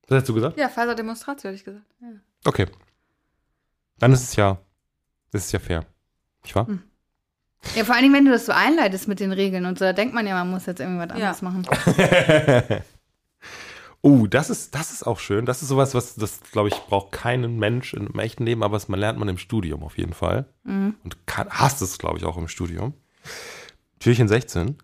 Was 0.09 0.21
hast 0.21 0.29
du 0.29 0.35
gesagt? 0.35 0.59
Ja, 0.59 0.69
falsa 0.69 0.95
Demonstratio, 0.95 1.49
hätte 1.49 1.59
ich 1.59 1.65
gesagt. 1.65 1.85
Okay. 2.45 2.67
Dann 3.99 4.12
ist 4.12 4.23
es 4.23 4.37
ja, 4.37 4.59
ist 5.33 5.53
ja 5.53 5.59
fair. 5.59 5.85
Nicht 6.43 6.55
wahr? 6.55 6.67
Hm. 6.67 6.83
Ja, 7.75 7.85
vor 7.85 7.95
allen 7.95 8.05
Dingen, 8.05 8.15
wenn 8.15 8.25
du 8.25 8.31
das 8.31 8.47
so 8.47 8.53
einleitest 8.53 9.09
mit 9.09 9.19
den 9.19 9.33
Regeln 9.33 9.65
und 9.65 9.79
so, 9.79 9.85
da 9.85 9.93
denkt 9.93 10.15
man 10.15 10.27
ja, 10.27 10.35
man 10.35 10.51
muss 10.51 10.67
jetzt 10.67 10.81
irgendwie 10.81 11.01
was 11.01 11.19
Ja. 11.19 11.31
anderes 11.31 11.43
machen. 11.43 11.67
oh, 14.07 14.27
das 14.29 14.51
ist, 14.51 14.75
das 14.75 14.92
ist 14.92 15.05
auch 15.05 15.19
schön. 15.19 15.47
Das 15.47 15.62
ist 15.62 15.69
sowas, 15.69 15.95
was, 15.95 16.14
das, 16.14 16.40
glaube 16.53 16.69
ich, 16.69 16.75
braucht 16.75 17.11
keinen 17.11 17.59
Mensch 17.59 17.92
im 17.92 18.16
echten 18.19 18.47
Leben, 18.47 18.62
aber 18.62 18.77
das 18.77 18.88
man 18.88 19.01
lernt 19.01 19.19
man 19.19 19.29
im 19.29 19.37
Studium 19.37 19.83
auf 19.83 19.99
jeden 19.99 20.12
Fall. 20.12 20.47
Mhm. 20.62 20.95
Und 21.03 21.27
kann, 21.27 21.49
hasst 21.51 21.83
es, 21.83 21.99
glaube 21.99 22.19
ich, 22.19 22.25
auch 22.25 22.37
im 22.37 22.47
Studium. 22.47 22.95
Türchen 23.99 24.29
16. 24.29 24.77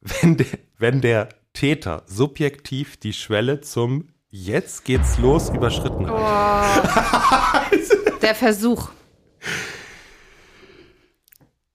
Wenn 0.00 0.36
der, 0.36 0.46
wenn 0.78 1.00
der 1.00 1.28
Täter 1.54 2.04
subjektiv 2.06 2.96
die 2.98 3.12
Schwelle 3.12 3.60
zum 3.60 4.10
Jetzt 4.30 4.84
geht's 4.84 5.18
los 5.18 5.48
überschritten 5.48 6.06
hat. 6.08 7.72
Der 8.22 8.34
Versuch. 8.34 8.90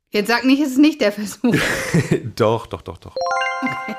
Jetzt 0.10 0.28
sag 0.28 0.46
nicht, 0.46 0.62
es 0.62 0.70
ist 0.70 0.78
nicht 0.78 1.02
der 1.02 1.12
Versuch. 1.12 1.56
doch, 2.36 2.68
doch, 2.68 2.82
doch, 2.84 3.00
doch. 3.00 3.16
La- 3.62 3.98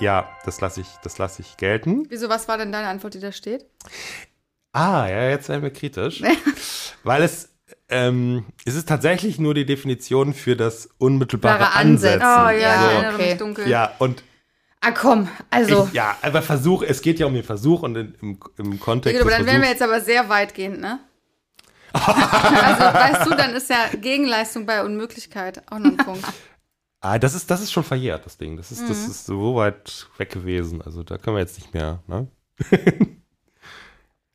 ja, 0.00 0.28
das 0.44 0.60
lasse 0.60 0.80
ich, 0.80 0.88
das 1.02 1.18
lasse 1.18 1.42
ich 1.42 1.56
gelten. 1.56 2.06
Wieso, 2.08 2.28
was 2.28 2.48
war 2.48 2.58
denn 2.58 2.72
deine 2.72 2.88
Antwort, 2.88 3.14
die 3.14 3.20
da 3.20 3.32
steht? 3.32 3.64
Ah, 4.72 5.06
ja, 5.08 5.28
jetzt 5.30 5.48
werden 5.48 5.62
wir 5.62 5.72
kritisch. 5.72 6.22
Weil 7.02 7.22
es, 7.22 7.48
ähm, 7.88 8.44
es 8.64 8.74
ist 8.74 8.88
tatsächlich 8.88 9.38
nur 9.38 9.54
die 9.54 9.64
Definition 9.64 10.34
für 10.34 10.56
das 10.56 10.88
unmittelbare 10.98 11.60
Wahre 11.60 11.76
Ansetzen. 11.76 12.22
Ansetzen. 12.22 12.56
Oh 12.56 12.60
ja, 12.60 12.80
So. 12.80 12.86
ich 12.86 12.92
erinnere 12.92 13.14
okay. 13.14 13.28
mich 13.30 13.38
dunkel. 13.38 13.68
Ja, 13.68 13.92
und 13.98 14.22
Ah, 14.82 14.92
komm, 14.92 15.28
also. 15.50 15.86
ich, 15.88 15.94
ja, 15.94 16.16
aber 16.22 16.42
Versuch, 16.42 16.82
es 16.82 17.00
geht 17.00 17.18
ja 17.18 17.26
um 17.26 17.34
den 17.34 17.42
Versuch 17.42 17.82
und 17.82 17.96
in, 17.96 18.14
im, 18.20 18.38
im 18.58 18.78
Kontext 18.78 19.20
Gut, 19.20 19.26
aber 19.26 19.36
dann 19.36 19.46
wären 19.46 19.62
wir 19.62 19.70
jetzt 19.70 19.82
aber 19.82 20.00
sehr 20.00 20.28
weitgehend, 20.28 20.80
ne? 20.80 21.00
also, 21.92 22.04
weißt 22.04 23.26
du, 23.26 23.30
dann 23.34 23.54
ist 23.54 23.70
ja 23.70 23.88
Gegenleistung 24.00 24.66
bei 24.66 24.84
Unmöglichkeit 24.84 25.62
auch 25.70 25.78
noch 25.78 25.90
ein 25.90 25.96
Punkt. 25.96 26.24
Ah, 27.00 27.18
das 27.18 27.34
ist, 27.34 27.50
das 27.50 27.60
ist 27.60 27.72
schon 27.72 27.84
verjährt, 27.84 28.24
das 28.26 28.38
Ding. 28.38 28.56
Das 28.56 28.72
ist, 28.72 28.82
Mhm. 28.82 28.88
das 28.88 29.06
ist 29.06 29.26
so 29.26 29.54
weit 29.56 30.08
weg 30.18 30.30
gewesen. 30.30 30.80
Also 30.82 31.02
da 31.02 31.18
können 31.18 31.36
wir 31.36 31.40
jetzt 31.40 31.58
nicht 31.58 31.72
mehr, 31.74 32.02
ne? 32.06 32.26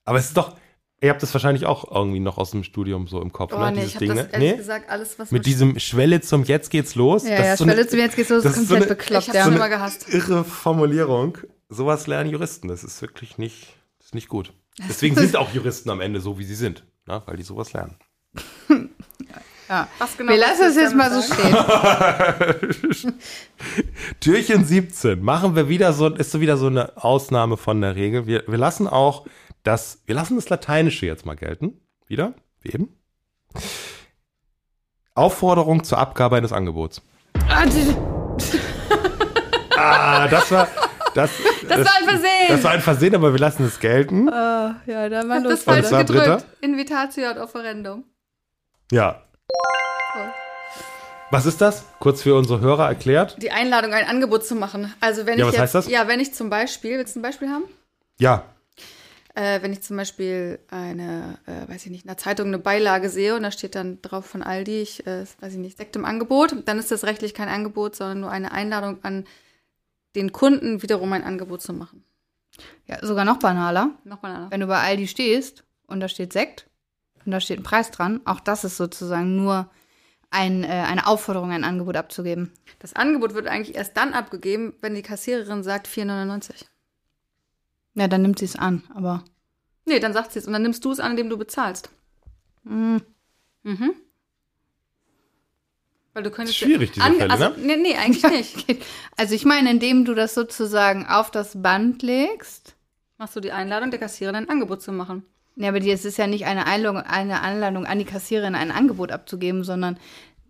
Aber 0.06 0.18
es 0.18 0.26
ist 0.28 0.38
doch, 0.38 0.56
ihr 1.02 1.10
habt 1.10 1.22
das 1.22 1.34
wahrscheinlich 1.34 1.66
auch 1.66 1.90
irgendwie 1.92 2.20
noch 2.20 2.38
aus 2.38 2.52
dem 2.52 2.64
Studium 2.64 3.08
so 3.08 3.22
im 3.22 3.32
Kopf, 3.32 3.54
Oh, 3.54 3.60
ne? 3.60 3.72
nee, 3.72 3.78
Dieses 3.82 3.94
ich 3.94 3.98
Ding, 4.00 4.08
das 4.10 4.18
ne? 4.18 4.30
ehrlich 4.34 4.52
Nee? 4.52 4.58
gesagt 4.58 4.90
alles, 4.90 5.20
was 5.20 5.32
Mit 5.32 5.46
diesem 5.46 5.80
Schwelle 5.80 6.22
zum 6.22 6.44
Jetzt 6.44 6.70
geht's 6.70 6.96
los. 6.96 7.24
Ja, 7.28 7.44
ja, 7.44 7.58
so 7.58 7.64
eine 7.64 7.74
Schwelle 7.74 7.88
zum 7.88 8.00
Jetzt 8.00 8.16
geht's 8.16 8.30
los, 8.30 8.44
das 8.44 8.54
ist 8.54 8.64
ist 8.64 8.68
so 8.70 8.76
komplett 8.76 8.90
eine- 8.92 8.98
bekloppt, 8.98 9.24
Ich 9.24 9.30
hab's 9.30 9.48
ja. 9.48 9.48
immer 9.56 9.70
gehasst. 9.70 10.10
irre 10.14 10.44
Formulierung. 10.44 11.38
Sowas 11.70 12.08
lernen 12.08 12.30
Juristen. 12.30 12.68
Das 12.68 12.84
ist 12.84 13.02
wirklich 13.02 13.38
nicht, 13.38 13.68
das 14.00 14.08
ist 14.08 14.16
nicht 14.16 14.28
gut. 14.30 14.54
Deswegen 14.88 15.16
sind 15.16 15.36
auch 15.36 15.54
Juristen 15.54 15.90
am 15.90 16.02
Ende 16.02 16.20
so, 16.22 16.38
wie 16.40 16.44
sie 16.44 16.56
sind, 16.56 16.84
ne? 17.06 17.22
weil 17.26 17.38
die 17.38 17.44
sowas 17.44 17.74
lernen. 17.74 17.96
Ja. 19.72 19.88
Was 20.00 20.18
genau 20.18 20.34
Wir 20.34 20.38
lassen 20.40 20.64
es 20.66 20.76
jetzt 20.76 20.94
mal 20.94 21.10
so 21.10 21.22
stehen. 21.22 21.56
Türchen 24.20 24.66
17. 24.66 25.24
Machen 25.24 25.56
wir 25.56 25.70
wieder 25.70 25.94
so, 25.94 26.10
ist 26.10 26.32
so 26.32 26.42
wieder 26.42 26.58
so 26.58 26.68
eine 26.68 26.98
Ausnahme 26.98 27.56
von 27.56 27.80
der 27.80 27.96
Regel. 27.96 28.28
Wir, 28.28 28.44
wir 28.48 28.58
lassen 28.58 28.86
auch 28.86 29.26
das, 29.64 30.02
wir 30.06 30.16
lassen 30.16 30.36
das 30.36 30.50
Lateinische 30.50 31.06
jetzt 31.06 31.26
mal 31.26 31.38
gelten. 31.38 31.80
Wieder, 32.08 32.34
wie 32.60 32.74
eben. 32.74 32.90
Aufforderung 35.16 35.86
zur 35.86 36.00
Abgabe 36.00 36.36
eines 36.36 36.52
Angebots. 36.52 37.02
Ah, 37.48 37.64
Ah, 39.78 40.28
das 40.28 40.52
war, 40.52 40.68
das, 41.16 41.32
Das 41.70 41.80
war 41.80 41.96
ein 41.98 42.10
Versehen. 42.10 42.48
Das 42.50 42.64
war 42.66 42.72
ein 42.72 42.82
Versehen, 42.82 43.16
aber 43.16 43.32
wir 43.32 43.40
lassen 43.40 43.64
es 43.66 43.80
gelten. 43.80 44.28
Ah, 44.28 44.82
ja, 44.86 45.08
da 45.08 45.24
mal 45.24 45.42
los. 45.42 45.64
das 45.64 45.64
zwar 45.64 46.04
gedrückt. 46.04 46.26
Britta? 46.26 46.44
Invitatio 46.60 47.30
ad 47.30 47.40
offerendum. 47.40 48.04
Ja. 48.92 49.24
Was 51.30 51.46
ist 51.46 51.62
das? 51.62 51.86
Kurz 52.00 52.22
für 52.24 52.36
unsere 52.36 52.60
Hörer 52.60 52.88
erklärt. 52.90 53.42
Die 53.42 53.52
Einladung, 53.52 53.94
ein 53.94 54.06
Angebot 54.06 54.46
zu 54.46 54.54
machen. 54.56 54.94
Also 55.00 55.26
wenn 55.26 55.40
Ja, 55.40 55.46
ich 55.46 55.48
was 55.48 55.54
jetzt, 55.54 55.62
heißt 55.62 55.76
das? 55.76 55.88
Ja, 55.90 56.08
wenn 56.10 56.20
ich 56.20 56.34
zum 56.34 56.50
Beispiel, 56.50 56.98
willst 56.98 57.16
du 57.16 57.20
ein 57.20 57.24
Beispiel 57.24 57.50
haben? 57.50 57.64
Ja. 58.20 58.44
Äh, 59.34 59.62
wenn 59.62 59.72
ich 59.72 59.82
zum 59.82 59.96
Beispiel 59.96 60.60
eine, 60.70 61.38
äh, 61.46 61.72
weiß 61.72 61.86
ich 61.86 61.92
nicht, 61.92 62.04
in 62.04 62.10
der 62.10 62.18
Zeitung 62.18 62.48
eine 62.48 62.60
Beilage 62.60 63.10
sehe 63.10 63.34
und 63.38 63.44
da 63.44 63.52
steht 63.52 63.76
dann 63.76 64.02
drauf 64.02 64.26
von 64.26 64.44
Aldi, 64.44 64.82
ich, 64.82 65.08
äh, 65.08 65.24
weiß 65.40 65.54
ich 65.54 65.60
nicht, 65.60 65.78
Sekt 65.78 65.96
im 65.96 66.04
Angebot, 66.04 66.54
dann 66.66 66.78
ist 66.78 66.92
das 66.92 67.06
rechtlich 67.06 67.34
kein 67.34 67.48
Angebot, 67.48 67.96
sondern 67.96 68.20
nur 68.20 68.30
eine 68.32 68.52
Einladung 68.52 69.00
an 69.04 69.26
den 70.18 70.34
Kunden, 70.34 70.82
wiederum 70.84 71.14
ein 71.14 71.24
Angebot 71.24 71.62
zu 71.62 71.72
machen. 71.72 72.04
Ja, 72.88 72.98
sogar 73.06 73.24
noch 73.24 73.40
banaler. 73.40 73.92
Nochmal 74.04 74.36
einer. 74.36 74.52
Wenn 74.52 74.60
du 74.60 74.68
bei 74.68 74.80
Aldi 74.80 75.08
stehst 75.08 75.64
und 75.88 76.02
da 76.02 76.10
steht 76.10 76.34
Sekt 76.34 76.66
und 77.26 77.32
da 77.32 77.40
steht 77.40 77.60
ein 77.60 77.64
Preis 77.64 77.92
dran, 77.92 78.22
auch 78.26 78.40
das 78.40 78.64
ist 78.64 78.78
sozusagen 78.78 79.36
nur 79.36 79.70
ein, 80.30 80.64
äh, 80.64 80.68
eine 80.68 81.08
Aufforderung, 81.08 81.52
ein 81.52 81.64
Angebot 81.64 81.98
abzugeben. 81.98 82.52
Das 82.80 82.94
Angebot 82.94 83.34
wird 83.34 83.48
eigentlich 83.48 83.76
erst 83.76 83.98
dann 83.98 84.14
abgegeben, 84.14 84.74
wenn 84.82 84.96
die 84.96 85.02
Kassiererin 85.02 85.64
sagt 85.64 85.88
4,99. 85.88 86.66
Ja, 87.96 88.08
dann 88.08 88.22
nimmt 88.22 88.40
sie 88.40 88.46
es 88.46 88.56
an, 88.56 88.84
aber 88.96 89.24
Nee, 89.86 90.00
dann 90.00 90.14
sagt 90.14 90.32
sie 90.32 90.40
es 90.40 90.46
und 90.48 90.54
dann 90.54 90.62
nimmst 90.62 90.86
du 90.86 90.92
es 90.92 91.00
an, 91.00 91.12
indem 91.12 91.30
du 91.30 91.38
bezahlst. 91.38 91.90
mh, 92.64 93.02
Mhm. 93.64 93.94
Weil 96.14 96.24
du 96.24 96.32
könntest 96.32 96.58
Schwierig, 96.58 96.92
diese 96.92 97.06
Fälle, 97.06 97.30
also, 97.30 97.50
ne? 97.50 97.56
Nee, 97.58 97.78
nee, 97.78 97.96
eigentlich 97.96 98.24
nicht. 98.30 98.68
geht. 98.68 98.84
Also 99.18 99.34
ich 99.34 99.46
meine, 99.46 99.70
indem 99.72 100.04
du 100.04 100.14
das 100.14 100.34
sozusagen 100.34 101.06
auf 101.08 101.32
das 101.32 101.62
Band 101.62 102.02
legst. 102.04 102.76
Machst 103.18 103.36
du 103.36 103.40
die 103.40 103.52
Einladung 103.52 103.92
der 103.92 104.00
Kassiererin 104.00 104.36
ein 104.36 104.50
Angebot 104.50 104.82
zu 104.82 104.92
machen. 104.92 105.24
Ja, 105.56 105.70
aber 105.70 105.80
die, 105.80 105.92
es 105.92 106.06
ist 106.06 106.18
ja 106.18 106.28
nicht 106.28 106.46
eine 106.46 106.66
Einladung, 106.66 107.02
eine 107.02 107.42
Einladung 107.42 107.86
an 107.86 108.00
die 108.00 108.06
Kassiererin, 108.06 108.56
ein 108.56 108.72
Angebot 108.72 109.12
abzugeben, 109.12 109.64
sondern 109.64 110.00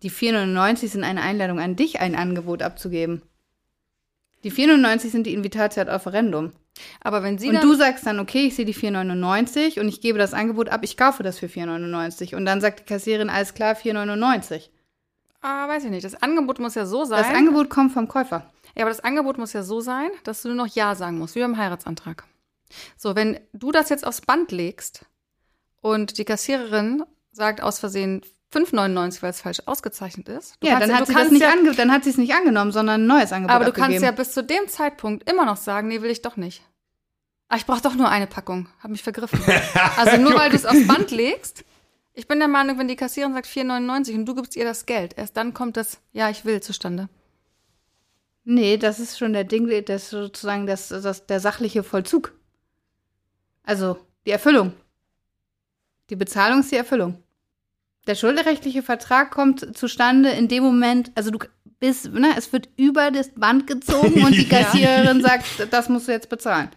die 0.04 0.12
4,99 0.12 0.88
sind 0.88 1.04
eine 1.04 1.22
Einladung 1.22 1.60
an 1.60 1.76
dich, 1.76 2.00
ein 2.00 2.16
Angebot 2.16 2.62
abzugeben. 2.62 3.22
Die 4.44 4.52
4,99 4.52 5.10
sind 5.10 5.28
die 5.28 5.34
Invitatio 5.34 5.82
ad 5.84 5.92
offerendum. 5.92 6.54
Aber 7.04 7.22
wenn 7.22 7.38
sie 7.38 7.50
Und 7.50 7.62
du 7.64 7.76
sagst 7.76 8.06
dann, 8.08 8.20
okay, 8.20 8.48
ich 8.48 8.56
sehe 8.56 8.66
die 8.66 8.74
4,99 8.74 9.80
und 9.80 9.88
ich 9.88 10.02
gebe 10.02 10.18
das 10.18 10.34
Angebot 10.34 10.70
ab, 10.70 10.82
ich 10.84 10.98
kaufe 10.98 11.22
das 11.22 11.38
für 11.38 11.48
4,99. 11.48 12.36
Und 12.36 12.46
dann 12.46 12.62
sagt 12.62 12.80
die 12.80 12.84
Kassiererin, 12.86 13.30
alles 13.30 13.54
klar, 13.54 13.76
4,99. 13.76 14.70
Ah, 15.42 15.68
weiß 15.68 15.86
ich 15.86 15.90
nicht. 15.90 16.06
Das 16.06 16.22
Angebot 16.22 16.60
muss 16.60 16.76
ja 16.76 16.86
so 16.86 17.04
sein. 17.04 17.24
Das 17.24 17.36
Angebot 17.36 17.70
kommt 17.70 17.92
vom 17.92 18.08
Käufer. 18.08 18.46
ja, 18.76 18.84
aber 18.84 18.90
das 18.90 19.02
Angebot 19.02 19.38
muss 19.38 19.54
ja 19.54 19.64
so 19.64 19.82
sein, 19.82 20.10
dass 20.24 20.42
du 20.42 20.50
nur 20.50 20.58
noch 20.58 20.74
Ja 20.76 20.96
sagen 20.96 21.18
musst, 21.18 21.36
wie 21.36 21.42
beim 21.42 21.58
Heiratsantrag. 21.58 22.24
So, 22.98 23.16
wenn 23.16 23.40
du 23.54 23.72
das 23.72 23.90
jetzt 23.90 24.06
aufs 24.06 24.22
Band 24.22 24.52
legst 24.52 25.06
und 25.82 26.18
die 26.18 26.26
Kassiererin 26.26 27.04
sagt 27.32 27.62
aus 27.62 27.80
Versehen 27.80 28.22
5,99, 28.54 29.22
weil 29.22 29.30
es 29.30 29.42
falsch 29.42 29.62
ausgezeichnet 29.66 30.28
ist. 30.28 30.56
du 30.60 30.68
Ja, 30.68 30.74
kannst 30.80 30.90
dann 30.90 30.96
hat, 30.96 31.02
du 31.02 31.06
sie 31.06 31.14
das 31.14 31.22
kannst 31.22 31.32
nicht 31.34 31.42
ja, 31.42 31.52
ange 31.52 31.72
dann 31.74 31.92
hat 31.92 32.04
sie 32.04 32.10
es 32.10 32.18
nicht 32.18 32.34
angenommen, 32.34 32.72
sondern 32.74 33.02
ein 33.04 33.08
neues 33.08 33.32
Angebot 33.32 33.56
Aber 33.56 33.66
du 33.66 33.72
abgegeben. 33.72 33.94
kannst 33.94 34.04
ja 34.04 34.12
bis 34.12 34.34
zu 34.34 34.44
dem 34.44 34.68
Zeitpunkt 34.68 35.30
immer 35.30 35.46
noch 35.46 35.58
sagen, 35.58 35.88
nee, 35.88 36.02
will 36.02 36.10
ich 36.12 36.22
doch 36.22 36.36
nicht. 36.36 36.62
Ah, 37.48 37.56
ich 37.58 37.66
brauche 37.66 37.82
doch 37.82 37.96
nur 37.96 38.10
eine 38.10 38.28
Packung. 38.28 38.68
Hab 38.82 38.92
mich 38.92 39.04
vergriffen. 39.04 39.40
Also 39.98 40.18
nur 40.18 40.34
weil 40.36 40.50
du 40.50 40.56
es 40.58 40.66
aufs 40.66 40.86
Band 40.88 41.12
legst. 41.12 41.64
Ich 42.14 42.28
bin 42.28 42.40
der 42.40 42.48
Meinung, 42.50 42.78
wenn 42.78 42.88
die 42.90 42.96
Kassiererin 42.98 43.34
sagt 43.34 43.48
4,99 43.48 44.16
und 44.16 44.26
du 44.26 44.36
gibst 44.36 44.56
ihr 44.58 44.66
das 44.66 44.86
Geld, 44.86 45.18
erst 45.18 45.38
dann 45.38 45.54
kommt 45.54 45.78
das 45.78 46.00
Ja, 46.12 46.30
ich 46.30 46.44
will 46.44 46.62
zustande. 46.62 47.08
Nee, 48.44 48.78
das 48.78 49.00
ist 49.00 49.18
schon 49.20 49.34
der 49.34 49.44
Ding, 49.44 49.70
das 49.86 50.10
sozusagen 50.10 50.66
das, 50.66 50.90
das, 50.90 51.26
der 51.28 51.40
sachliche 51.40 51.84
Vollzug. 51.84 52.34
Also 53.64 53.98
die 54.26 54.32
Erfüllung. 54.32 54.74
Die 56.10 56.16
Bezahlung 56.16 56.60
ist 56.60 56.72
die 56.72 56.78
Erfüllung. 56.78 57.24
Der 58.08 58.16
schulderechtliche 58.16 58.82
Vertrag 58.82 59.32
kommt 59.32 59.78
zustande 59.78 60.32
in 60.32 60.48
dem 60.48 60.64
Moment, 60.64 61.12
also 61.16 61.30
du 61.30 61.40
bist, 61.80 62.12
ne, 62.12 62.34
es 62.38 62.52
wird 62.52 62.70
über 62.78 63.12
das 63.12 63.30
Band 63.34 63.68
gezogen 63.68 64.24
und 64.26 64.36
die. 64.36 64.48
Kassiererin 64.50 65.22
sagt, 65.22 65.46
das 65.72 65.90
musst 65.90 66.08
du 66.08 66.12
jetzt 66.12 66.30
bezahlen. 66.30 66.70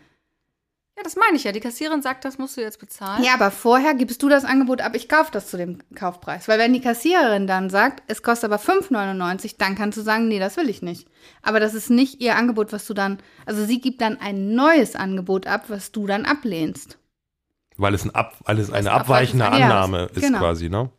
Ja, 0.96 1.02
das 1.02 1.16
meine 1.16 1.36
ich 1.36 1.44
ja. 1.44 1.50
Die 1.50 1.60
Kassiererin 1.60 2.02
sagt, 2.02 2.24
das 2.24 2.38
musst 2.38 2.56
du 2.56 2.60
jetzt 2.60 2.78
bezahlen. 2.78 3.24
Ja, 3.24 3.34
aber 3.34 3.50
vorher 3.50 3.94
gibst 3.94 4.22
du 4.22 4.28
das 4.28 4.44
Angebot 4.44 4.80
ab, 4.80 4.94
ich 4.94 5.08
kaufe 5.08 5.30
das 5.32 5.48
zu 5.48 5.56
dem 5.56 5.78
Kaufpreis. 5.94 6.46
Weil 6.46 6.58
wenn 6.60 6.72
die 6.72 6.80
Kassiererin 6.80 7.48
dann 7.48 7.68
sagt, 7.68 8.04
es 8.06 8.22
kostet 8.22 8.52
aber 8.52 8.62
5,99, 8.62 9.56
dann 9.58 9.74
kannst 9.74 9.98
du 9.98 10.02
sagen, 10.02 10.28
nee, 10.28 10.38
das 10.38 10.56
will 10.56 10.68
ich 10.68 10.82
nicht. 10.82 11.08
Aber 11.42 11.58
das 11.58 11.74
ist 11.74 11.90
nicht 11.90 12.20
ihr 12.20 12.36
Angebot, 12.36 12.72
was 12.72 12.86
du 12.86 12.94
dann, 12.94 13.18
also 13.44 13.64
sie 13.64 13.80
gibt 13.80 14.00
dann 14.00 14.20
ein 14.20 14.54
neues 14.54 14.94
Angebot 14.94 15.48
ab, 15.48 15.64
was 15.68 15.90
du 15.90 16.06
dann 16.06 16.26
ablehnst. 16.26 16.98
Weil 17.76 17.94
es, 17.94 18.04
ein 18.04 18.14
Ab, 18.14 18.36
weil 18.44 18.60
es 18.60 18.72
eine 18.72 18.92
abweichende 18.92 19.48
Annahme 19.48 20.04
ist 20.14 20.22
genau. 20.22 20.38
quasi, 20.38 20.68
ne? 20.68 20.90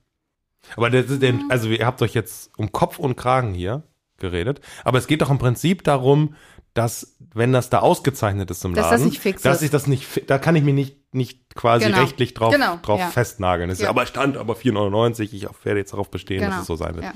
Aber 0.75 0.89
das 0.89 1.09
ist 1.09 1.21
denn, 1.21 1.45
also 1.49 1.69
ihr 1.69 1.85
habt 1.85 2.01
euch 2.01 2.13
jetzt 2.13 2.51
um 2.57 2.71
Kopf 2.71 2.99
und 2.99 3.15
Kragen 3.15 3.53
hier 3.53 3.83
geredet, 4.17 4.61
aber 4.83 4.97
es 4.97 5.07
geht 5.07 5.21
doch 5.21 5.29
im 5.29 5.37
Prinzip 5.37 5.83
darum, 5.83 6.35
dass 6.75 7.15
wenn 7.33 7.51
das 7.53 7.69
da 7.71 7.79
ausgezeichnet 7.79 8.51
ist 8.51 8.63
im 8.63 8.75
Dass 8.75 8.85
Laden, 8.91 8.99
das 9.01 9.09
nicht 9.09 9.19
fix 9.19 9.41
dass 9.41 9.57
ist. 9.57 9.63
ich 9.63 9.71
das 9.71 9.87
nicht, 9.87 10.29
da 10.29 10.37
kann 10.37 10.55
ich 10.55 10.63
mich 10.63 10.73
nicht, 10.75 11.13
nicht 11.15 11.55
quasi 11.55 11.85
Genau. 11.85 12.01
rechtlich 12.01 12.33
drauf, 12.35 12.53
Genau, 12.53 12.77
drauf 12.83 12.99
ja. 12.99 13.09
festnageln. 13.09 13.69
Es 13.69 13.79
ist 13.79 13.83
Ja. 13.85 13.89
aber 13.89 14.05
stand 14.05 14.37
aber 14.37 14.55
4,99, 14.55 15.33
ich 15.33 15.47
werde 15.63 15.79
jetzt 15.79 15.93
darauf 15.93 16.11
bestehen, 16.11 16.41
Genau, 16.41 16.51
dass 16.51 16.61
es 16.61 16.67
so 16.67 16.75
sein 16.75 16.93
wird. 16.95 17.05
ja. 17.05 17.13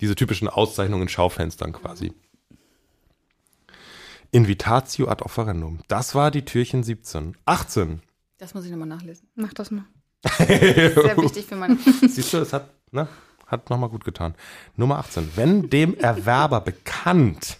Diese 0.00 0.16
typischen 0.16 0.48
Auszeichnungen 0.48 1.02
in 1.04 1.08
Schaufenstern 1.08 1.72
quasi. 1.72 2.12
Invitatio 4.32 5.08
ad 5.08 5.22
offerendum. 5.22 5.78
Das 5.88 6.14
war 6.14 6.30
die 6.30 6.44
Türchen 6.44 6.82
17. 6.82 7.36
18. 7.44 8.02
Das 8.38 8.54
muss 8.54 8.64
ich 8.64 8.70
nochmal 8.70 8.88
nachlesen. 8.88 9.28
Mach 9.36 9.52
das 9.54 9.70
mal. 9.70 9.84
Sehr 10.38 11.16
wichtig 11.18 11.46
für 11.46 11.56
meine. 11.56 11.78
Siehst 12.08 12.32
du, 12.32 12.38
es 12.38 12.52
hat, 12.52 12.70
ne, 12.90 13.06
hat 13.46 13.70
nochmal 13.70 13.90
gut 13.90 14.04
getan. 14.04 14.34
Nummer 14.76 14.98
18. 14.98 15.30
Wenn 15.36 15.70
dem 15.70 15.96
Erwerber 15.96 16.60
bekannt 16.60 17.58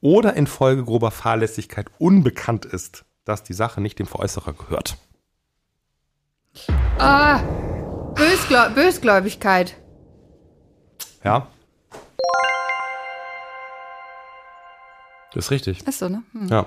oder 0.00 0.34
infolge 0.34 0.84
grober 0.84 1.10
Fahrlässigkeit 1.10 1.90
unbekannt 1.98 2.64
ist, 2.64 3.04
dass 3.24 3.42
die 3.42 3.52
Sache 3.52 3.80
nicht 3.80 3.98
dem 3.98 4.06
Veräußerer 4.06 4.52
gehört. 4.52 4.96
Ah, 6.98 7.42
Bösgläu 8.14 8.70
Bösgläubigkeit. 8.70 9.76
Ja? 11.24 11.46
Das 15.32 15.46
ist 15.46 15.50
richtig. 15.50 15.86
Ist 15.86 15.98
so, 15.98 16.08
ne? 16.08 16.22
Hm. 16.32 16.48
Ja. 16.48 16.66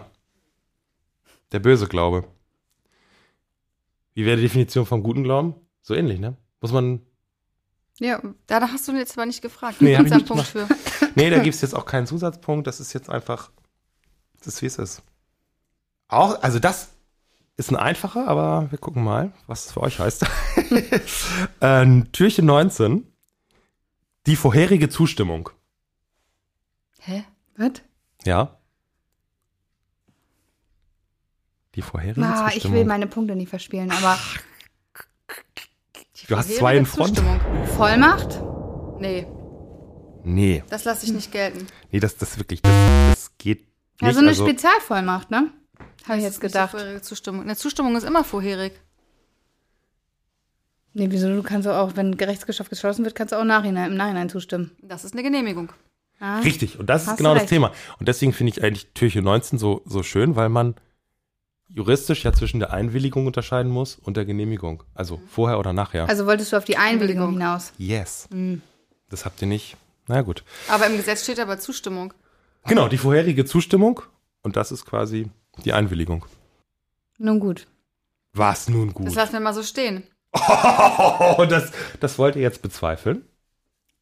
Der 1.51 1.59
böse 1.59 1.87
Glaube. 1.87 2.25
Wie 4.13 4.25
wäre 4.25 4.37
die 4.37 4.43
Definition 4.43 4.85
vom 4.85 5.03
guten 5.03 5.23
Glauben? 5.23 5.55
So 5.81 5.93
ähnlich, 5.93 6.19
ne? 6.19 6.37
Muss 6.61 6.71
man. 6.71 7.01
Ja, 7.99 8.21
da 8.47 8.61
hast 8.61 8.87
du 8.87 8.93
jetzt 8.93 9.17
aber 9.17 9.25
nicht 9.25 9.41
gefragt. 9.41 9.81
Nee, 9.81 9.97
hab 9.97 10.05
ich 10.05 10.13
nicht 10.13 10.27
Punkt 10.27 10.45
für. 10.45 10.67
Nee, 11.15 11.29
da 11.29 11.39
gibt 11.39 11.55
es 11.55 11.61
jetzt 11.61 11.75
auch 11.75 11.85
keinen 11.85 12.07
Zusatzpunkt. 12.07 12.67
Das 12.67 12.79
ist 12.79 12.93
jetzt 12.93 13.09
einfach. 13.09 13.51
Das 14.39 14.47
ist 14.47 14.61
wie 14.61 14.65
es 14.67 14.77
ist. 14.77 15.01
Auch, 16.07 16.41
also 16.41 16.59
das 16.59 16.89
ist 17.55 17.69
ein 17.71 17.75
einfacher, 17.75 18.27
aber 18.27 18.71
wir 18.71 18.77
gucken 18.77 19.03
mal, 19.03 19.31
was 19.47 19.65
es 19.65 19.71
für 19.73 19.81
euch 19.81 19.99
heißt. 19.99 20.25
ähm, 21.61 22.11
Türchen 22.11 22.45
19. 22.45 23.07
Die 24.25 24.35
vorherige 24.35 24.89
Zustimmung. 24.89 25.49
Hä? 26.99 27.23
Was? 27.57 27.71
Ja. 28.25 28.57
Die 31.75 31.81
vorherige 31.81 32.25
Ah, 32.25 32.47
ich 32.47 32.53
Zustimmung. 32.53 32.77
will 32.77 32.85
meine 32.85 33.07
Punkte 33.07 33.35
nicht 33.35 33.49
verspielen, 33.49 33.91
aber 33.91 34.17
Du 36.27 36.37
hast 36.37 36.55
zwei 36.55 36.77
in 36.77 36.85
Front? 36.85 37.15
Zustimmung. 37.17 37.39
Vollmacht? 37.75 38.39
Nee, 38.99 39.27
Nee, 40.23 40.63
das 40.69 40.83
lasse 40.85 41.05
ich 41.05 41.13
nicht 41.13 41.31
gelten. 41.31 41.67
nee, 41.91 41.99
das, 41.99 42.17
das 42.17 42.37
wirklich, 42.37 42.61
das, 42.61 42.73
das 43.09 43.37
geht 43.37 43.59
nicht. 43.59 43.69
Ja, 44.01 44.13
so 44.13 44.19
eine 44.19 44.29
also, 44.29 44.45
Spezialvollmacht, 44.45 45.31
ne? 45.31 45.49
Habe 46.07 46.17
ich 46.17 46.23
jetzt 46.23 46.41
gedacht. 46.41 46.71
vorherige 46.71 47.01
Zustimmung. 47.01 47.41
Eine 47.41 47.55
Zustimmung 47.55 47.95
ist 47.95 48.03
immer 48.03 48.23
vorherig. 48.23 48.73
Nee, 50.93 51.07
wieso? 51.09 51.27
Du 51.33 51.41
kannst 51.41 51.67
auch, 51.67 51.95
wenn 51.95 52.17
Gerichtsgeschäft 52.17 52.69
geschlossen 52.69 53.03
wird, 53.03 53.15
kannst 53.15 53.31
du 53.31 53.37
auch 53.37 53.43
nachhinein, 53.43 53.91
im 53.91 53.97
Nachhinein 53.97 54.29
zustimmen. 54.29 54.71
Das 54.81 55.03
ist 55.03 55.13
eine 55.13 55.23
Genehmigung. 55.23 55.71
Ah. 56.19 56.39
Richtig, 56.39 56.79
und 56.79 56.87
das 56.87 57.07
ist 57.07 57.17
genau 57.17 57.33
das. 57.33 57.47
Thema. 57.47 57.71
Und 57.99 58.07
deswegen 58.07 58.31
finde 58.31 58.51
ich 58.51 58.63
eigentlich 58.63 58.87
Türchen 58.93 59.23
19 59.23 59.57
so, 59.57 59.81
so 59.85 60.03
schön, 60.03 60.35
weil 60.35 60.49
man 60.49 60.75
juristisch 61.67 62.23
ja 62.23 62.31
zwischen 62.31 62.59
der 62.59 62.71
Einwilligung 62.71 63.25
unterscheiden 63.25 63.71
muss 63.71 63.95
und 63.95 64.17
der 64.17 64.25
Genehmigung. 64.25 64.83
Also 64.93 65.19
vorher 65.27 65.57
oder 65.57 65.73
nachher. 65.73 66.07
Also 66.07 66.27
wolltest 66.27 66.53
du 66.53 66.57
auf 66.57 66.65
die 66.65 66.77
Einwilligung 66.77 67.29
Einwilligung. 67.29 67.47
hinaus? 67.47 67.73
yes. 67.77 68.27
Hm. 68.31 68.61
Das 69.09 69.25
habt 69.25 69.41
ihr 69.41 69.47
nicht. 69.47 69.77
Na 70.07 70.21
gut. 70.21 70.43
Aber 70.69 70.85
im 70.87 70.97
Gesetz 70.97 71.23
steht 71.23 71.39
aber 71.39 71.59
Zustimmung. 71.59 72.13
Genau, 72.65 72.87
die 72.87 72.97
vorherige 72.97 73.45
Zustimmung 73.45 74.01
und 74.41 74.55
das 74.55 74.71
ist 74.71 74.85
quasi 74.85 75.29
die 75.63 75.73
Einwilligung. 75.73 76.25
Nun 77.17 77.39
gut. 77.39 77.67
Was 78.33 78.67
nun 78.69 78.87
Das 78.87 78.95
gut? 78.95 79.15
lassen 79.15 79.33
wir 79.33 79.39
mal 79.39 79.53
so 79.53 79.63
stehen. 79.63 80.03
Oh, 80.33 81.45
das, 81.49 81.71
das 81.99 82.17
wollt 82.17 82.35
ihr 82.35 82.41
jetzt 82.41 82.61
bezweifeln? 82.61 83.25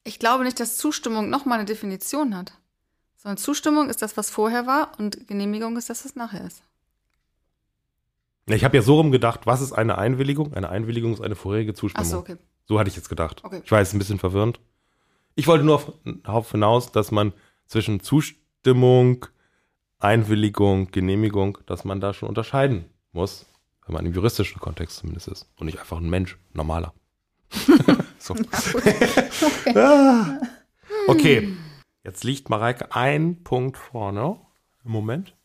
Ich 0.04 0.18
glaube 0.18 0.44
nicht, 0.44 0.60
dass 0.60 0.78
Zustimmung 0.78 1.30
nochmal 1.30 1.60
eine 1.60 1.66
Definition 1.66 2.36
hat. 2.36 2.54
Sondern 3.18 3.38
Zustimmung 3.38 3.90
ist 3.90 4.02
das, 4.02 4.18
was 4.18 4.30
vorher 4.32 4.66
war 4.66 4.94
und 4.98 5.28
Genehmigung 5.28 5.78
ist 5.78 5.90
das, 5.90 6.06
was 6.06 6.16
nachher 6.16 6.46
ist. 6.46 6.64
Ich 8.48 8.64
habe 8.64 8.76
ja 8.76 8.82
so 8.82 8.96
rum 8.96 9.12
gedacht, 9.12 9.42
was 9.46 9.62
ist 9.62 9.74
eine 9.74 9.98
Einwilligung? 9.98 10.54
Eine 10.54 10.70
Einwilligung 10.70 11.14
ist 11.14 11.22
eine 11.22 11.36
vorherige 11.36 11.74
Zustimmung. 11.74 12.08
Ach 12.08 12.12
so, 12.12 12.18
okay. 12.20 12.38
So 12.68 12.80
hatte 12.80 12.90
ich 12.90 12.96
jetzt 12.96 13.10
gedacht. 13.10 13.44
Okay. 13.44 13.62
Ich 13.64 13.72
weiß, 13.72 13.94
ein 13.94 14.00
bisschen 14.00 14.18
verwirrend. 14.20 14.60
Ich 15.36 15.48
wollte 15.48 15.63
nur 15.63 15.76
auf- 15.76 15.91
darauf 16.24 16.52
hinaus, 16.52 16.91
dass 16.91 17.12
man 17.12 17.34
zwischen 17.67 18.02
Zustimmung, 18.02 19.26
Einwilligung, 20.00 20.91
Genehmigung, 20.91 21.58
dass 21.67 21.84
man 21.86 22.02
da 22.02 22.13
schon 22.13 22.30
unterscheiden 22.30 22.86
muss, 23.12 23.46
wenn 23.86 23.94
man 23.94 24.06
im 24.06 24.13
juristischen 24.13 24.60
Kontext 24.60 24.98
zumindest 24.98 25.28
ist 25.28 25.48
und 25.58 25.65
nicht 25.67 25.80
einfach 25.80 25.98
ein 25.98 26.10
Mensch, 26.10 26.38
normaler. 26.54 26.94
so. 28.20 28.36
Ah. 29.76 30.39
okay, 31.08 31.54
jetzt 32.04 32.24
liegt 32.24 32.50
Mareike 32.50 32.94
ein 32.96 33.44
Punkt 33.44 33.78
vorne 33.78 34.38
im 34.86 34.91
Moment. 34.91 35.36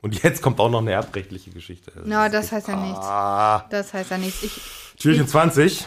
Und 0.00 0.22
jetzt 0.22 0.42
kommt 0.42 0.60
auch 0.60 0.70
noch 0.70 0.80
eine 0.80 0.92
erbrechtliche 0.92 1.50
Geschichte. 1.50 1.92
Na, 2.04 2.28
das 2.28 2.52
heißt 2.52 2.68
ja 2.68 2.76
nichts. 2.76 3.00
Ah. 3.00 3.66
Das 3.70 3.92
heißt 3.92 4.10
ja 4.12 4.18
nichts. 4.18 4.42
Ich, 4.44 4.60
Türchen 4.96 5.26
20. 5.26 5.86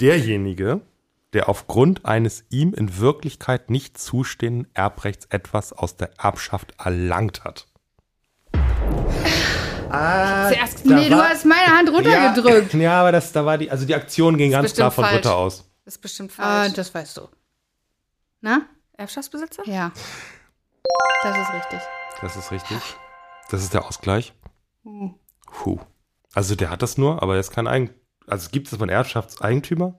Derjenige, 0.00 0.80
der 1.34 1.48
aufgrund 1.48 2.04
eines 2.06 2.44
ihm 2.50 2.72
in 2.74 2.98
Wirklichkeit 2.98 3.70
nicht 3.70 3.98
zustehenden 3.98 4.68
Erbrechts 4.74 5.26
etwas 5.30 5.72
aus 5.72 5.96
der 5.96 6.10
Erbschaft 6.18 6.72
erlangt 6.78 7.44
hat. 7.44 7.66
Ah, 9.90 10.48
Zuerst 10.50 10.84
nee, 10.84 11.08
du 11.08 11.16
war- 11.16 11.30
hast 11.30 11.44
meine 11.46 11.66
Hand 11.76 11.88
runtergedrückt. 11.90 12.74
Ja, 12.74 12.80
ja, 12.80 13.00
aber 13.00 13.12
das, 13.12 13.32
da 13.32 13.44
war 13.46 13.56
die, 13.56 13.70
also 13.70 13.86
die 13.86 13.94
Aktion 13.94 14.36
ging 14.36 14.50
ganz 14.50 14.74
klar 14.74 14.90
von 14.90 15.04
falsch. 15.04 15.16
Ritter 15.18 15.36
aus. 15.36 15.64
Das 15.84 15.94
ist 15.94 16.00
bestimmt 16.02 16.32
Ah, 16.36 16.62
falsch. 16.64 16.74
das 16.74 16.94
weißt 16.94 17.16
du. 17.16 17.28
Na? 18.42 18.62
Erbschaftsbesitzer? 18.98 19.62
Ja. 19.66 19.92
Das 21.22 21.36
ist 21.38 21.52
richtig. 21.54 21.80
Das 22.20 22.36
ist 22.36 22.50
richtig. 22.52 22.78
Das 23.50 23.62
ist 23.62 23.72
der 23.72 23.86
Ausgleich. 23.86 24.34
Puh. 24.84 25.80
Also 26.34 26.54
der 26.54 26.68
hat 26.70 26.82
das 26.82 26.98
nur, 26.98 27.22
aber 27.22 27.34
er 27.34 27.40
ist 27.40 27.50
kein 27.52 27.66
Eigen. 27.66 27.90
Also 28.26 28.50
gibt 28.50 28.70
es 28.70 28.78
einen 28.78 28.90
Erbschaftseigentümer? 28.90 29.98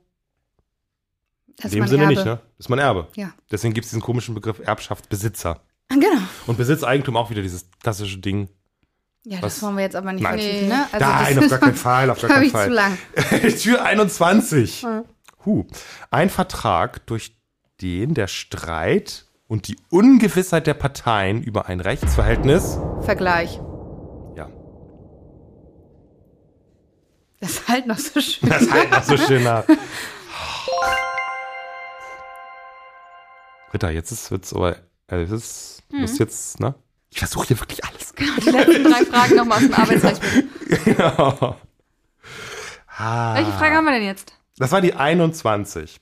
In 1.66 1.72
dem 1.72 1.84
ist 1.84 1.90
Sinne 1.90 2.04
Erbe. 2.04 2.14
nicht, 2.16 2.26
ne? 2.26 2.36
Das 2.58 2.66
ist 2.66 2.70
mein 2.70 2.80
Erbe. 2.80 3.08
Ja. 3.16 3.32
Deswegen 3.52 3.74
gibt 3.74 3.86
es 3.86 3.92
diesen 3.92 4.02
komischen 4.02 4.36
Begriff 4.36 4.60
Erbschaftsbesitzer. 4.60 5.62
Ah, 5.90 5.96
Genau. 5.96 6.22
Und 6.48 6.58
Besitzeigentum 6.58 7.18
auch 7.18 7.30
wieder 7.30 7.42
dieses 7.42 7.70
klassische 7.82 8.18
Ding. 8.20 8.50
Ja, 9.26 9.42
Was? 9.42 9.56
das 9.56 9.64
wollen 9.64 9.76
wir 9.76 9.84
jetzt 9.84 9.96
aber 9.96 10.14
nicht 10.14 10.24
Nein. 10.24 10.40
vertiefen, 10.40 10.68
ne? 10.70 10.86
Nein, 11.00 11.36
das 11.36 11.44
auf 11.46 11.50
gar 11.50 11.60
keinen 11.60 11.76
Fall, 11.76 12.10
auf 12.10 12.22
gar 12.22 12.30
keinen 12.30 12.44
ich 12.44 12.52
zu 12.52 12.58
Fall. 12.58 12.70
lang. 12.70 12.98
Tür 13.62 13.84
21. 13.84 14.86
Huh. 15.46 15.66
Ein 16.12 16.30
Vertrag, 16.30 17.06
durch 17.08 17.36
den 17.82 18.14
der 18.14 18.28
Streit 18.28 19.26
und 19.48 19.68
die 19.68 19.78
Ungewissheit 19.90 20.68
der 20.68 20.74
Parteien 20.76 21.42
über 21.42 21.66
ein 21.68 21.80
Rechtsverhältnis, 21.80 22.78
Vergleich. 23.02 23.60
ja, 24.36 24.48
Das 27.40 27.52
ist 27.52 27.68
halt 27.68 27.88
noch 27.88 27.98
so 27.98 28.20
schön. 28.20 28.50
das 28.50 28.70
halt 28.72 28.92
noch 28.92 29.04
so 29.04 29.18
schön 29.18 29.44
Ritter, 33.74 33.92
jetzt 33.92 34.12
ist, 34.12 34.32
wird's 34.32 34.54
aber, 34.54 34.78
äh, 35.08 35.22
es 35.22 35.32
ist, 35.32 35.84
muss 35.92 36.18
jetzt, 36.18 36.60
ne? 36.60 36.76
Ich 37.12 37.20
versuche 37.20 37.48
hier 37.48 37.60
wirklich 37.60 37.84
alles. 37.84 38.14
Die 38.46 38.50
letzten 38.50 38.84
drei 38.84 39.06
Fragen 39.06 39.36
nochmal 39.36 39.58
aus 39.58 39.64
dem 39.64 39.74
Arbeitsrecht. 39.74 40.22
Ja. 40.98 41.58
Ah. 43.00 43.36
Welche 43.36 43.52
Frage 43.54 43.76
haben 43.76 43.86
wir 43.86 43.94
denn 43.94 44.04
jetzt? 44.04 44.34
Das 44.58 44.72
war 44.72 44.82
die 44.82 44.94
21. 44.94 46.00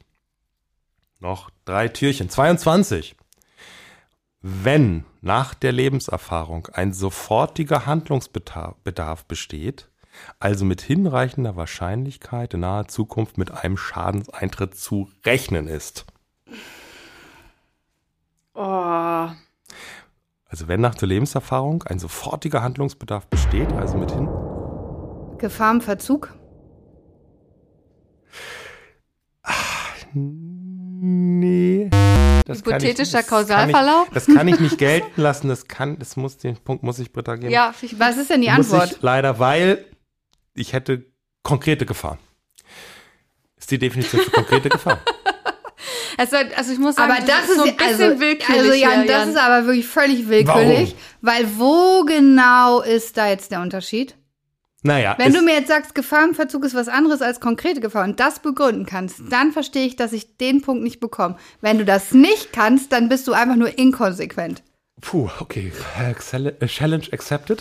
Noch 1.19 1.49
drei 1.63 1.88
Türchen. 1.88 2.30
22. 2.30 3.15
Wenn 4.41 5.06
nach 5.21 5.53
der 5.53 5.71
Lebenserfahrung 5.71 6.67
ein 6.73 6.91
sofortiger 6.93 7.86
Handlungsbedarf 7.86 8.75
Bedarf 8.84 9.25
besteht, 9.25 9.89
also 10.39 10.65
mit 10.65 10.82
hinreichender 10.82 11.56
Wahrscheinlichkeit 11.56 12.53
in 12.53 12.62
naher 12.62 12.88
Zukunft 12.88 13.38
mit 13.38 13.51
einem 13.51 13.77
Schadenseintritt 13.77 14.75
zu 14.75 15.12
rechnen 15.25 15.67
ist. 15.67 16.06
Oh. 18.59 19.29
Also 20.49 20.67
wenn 20.67 20.81
nach 20.81 20.95
der 20.95 21.07
Lebenserfahrung 21.07 21.83
ein 21.83 21.99
sofortiger 21.99 22.63
Handlungsbedarf 22.63 23.27
besteht, 23.27 23.71
also 23.73 23.97
mit 23.97 24.11
hin 24.11 24.27
Gefahr 25.37 25.71
im 25.73 25.81
Verzug. 25.81 26.33
Nee. 30.19 31.89
Das 32.45 32.63
kann 32.63 32.77
ich- 32.81 32.87
Hypothetischer 32.89 33.17
das 33.19 33.27
kann 33.27 33.39
ich- 33.41 33.47
Kausalverlauf? 33.47 34.09
Das 34.13 34.25
kann 34.25 34.47
ich 34.47 34.59
nicht 34.59 34.77
gelten 34.77 35.21
lassen. 35.21 35.49
Das 35.49 35.67
kann, 35.67 35.99
das 35.99 36.15
muss, 36.15 36.37
den 36.37 36.55
Punkt 36.57 36.83
muss 36.83 36.97
ich 36.99 37.11
Britta 37.11 37.35
geben. 37.35 37.51
Ja, 37.51 37.73
Was 37.97 38.17
ist 38.17 38.29
denn 38.29 38.41
die 38.41 38.49
muss 38.49 38.71
Antwort? 38.73 38.99
leider, 39.01 39.37
weil 39.39 39.85
ich 40.55 40.73
hätte 40.73 41.05
konkrete 41.43 41.85
Gefahr. 41.85 42.17
Ist 43.57 43.69
die 43.71 43.77
Definition 43.77 44.21
für 44.21 44.31
konkrete 44.31 44.69
Gefahr. 44.69 44.99
also, 46.17 46.36
also 46.56 46.71
ich 46.73 46.80
muss 46.80 46.95
sagen, 46.95 47.12
Aber 47.12 47.21
das 47.25 47.49
ist, 47.49 47.56
so 47.58 47.63
ein 47.63 47.75
bisschen 47.77 48.10
also, 48.12 48.19
willkürlich. 48.19 48.62
also 48.62 48.73
Jan, 48.73 49.01
hier, 49.03 49.12
das 49.12 49.19
Jan. 49.21 49.30
ist 49.30 49.38
aber 49.38 49.65
wirklich 49.67 49.88
völlig 49.88 50.27
willkürlich, 50.27 50.95
weil 51.21 51.45
wo 51.58 52.03
genau 52.06 52.82
ist 52.82 53.15
da 53.17 53.30
jetzt 53.30 53.51
der 53.51 53.62
Unterschied? 53.62 54.15
Naja, 54.84 55.15
Wenn 55.17 55.34
du 55.34 55.41
mir 55.41 55.56
jetzt 55.56 55.67
sagst, 55.69 55.95
Gefahrenverzug 55.95 56.63
ist 56.63 56.75
was 56.75 56.88
anderes 56.88 57.21
als 57.21 57.39
konkrete 57.39 57.82
Gefahr 57.82 58.03
und 58.06 58.19
das 58.19 58.39
begründen 58.39 58.86
kannst, 58.86 59.21
dann 59.30 59.51
verstehe 59.51 59.86
ich, 59.86 59.95
dass 59.95 60.13
ich 60.13 60.38
den 60.38 60.62
Punkt 60.62 60.84
nicht 60.84 60.99
bekomme. 60.99 61.36
Wenn 61.62 61.77
du 61.77 61.84
das 61.84 62.12
nicht 62.13 62.53
kannst, 62.53 62.91
dann 62.93 63.10
bist 63.10 63.27
du 63.27 63.34
einfach 63.34 63.56
nur 63.56 63.77
inkonsequent. 63.77 64.62
puh, 65.01 65.30
okay, 65.39 65.71
Excel- 66.10 66.56
äh, 66.62 66.67
Challenge 66.67 67.03
accepted. 67.12 67.60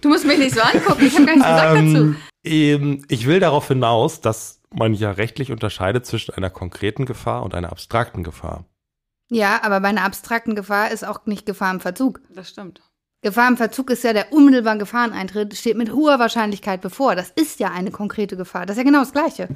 Du 0.00 0.08
musst 0.08 0.26
mich 0.26 0.38
nicht 0.38 0.54
so 0.54 0.60
angucken, 0.60 1.06
ich 1.06 1.14
habe 1.14 1.26
gar 1.26 1.34
nichts 1.36 1.48
gesagt 1.48 1.76
dazu. 1.76 1.96
ähm, 1.96 2.16
ähm, 2.44 3.04
ich 3.08 3.26
will 3.26 3.40
darauf 3.40 3.68
hinaus, 3.68 4.20
dass 4.20 4.57
man 4.70 4.94
ja 4.94 5.10
rechtlich 5.12 5.52
unterscheidet 5.52 6.06
zwischen 6.06 6.34
einer 6.34 6.50
konkreten 6.50 7.06
Gefahr 7.06 7.42
und 7.42 7.54
einer 7.54 7.70
abstrakten 7.70 8.22
Gefahr. 8.22 8.64
Ja, 9.30 9.62
aber 9.62 9.80
bei 9.80 9.88
einer 9.88 10.04
abstrakten 10.04 10.54
Gefahr 10.54 10.90
ist 10.90 11.06
auch 11.06 11.26
nicht 11.26 11.46
Gefahr 11.46 11.72
im 11.72 11.80
Verzug. 11.80 12.20
Das 12.30 12.48
stimmt. 12.50 12.82
Gefahr 13.20 13.48
im 13.48 13.56
Verzug 13.56 13.90
ist 13.90 14.04
ja 14.04 14.12
der 14.12 14.32
unmittelbare 14.32 14.78
Gefahreneintritt, 14.78 15.56
steht 15.56 15.76
mit 15.76 15.92
hoher 15.92 16.18
Wahrscheinlichkeit 16.18 16.80
bevor. 16.80 17.16
Das 17.16 17.30
ist 17.30 17.58
ja 17.60 17.70
eine 17.70 17.90
konkrete 17.90 18.36
Gefahr. 18.36 18.64
Das 18.64 18.76
ist 18.76 18.78
ja 18.78 18.84
genau 18.84 19.00
das 19.00 19.12
Gleiche. 19.12 19.48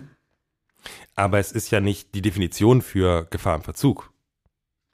Aber 1.14 1.38
es 1.38 1.52
ist 1.52 1.70
ja 1.70 1.80
nicht 1.80 2.14
die 2.14 2.22
Definition 2.22 2.82
für 2.82 3.26
Gefahr 3.30 3.56
im 3.56 3.62
Verzug. 3.62 4.10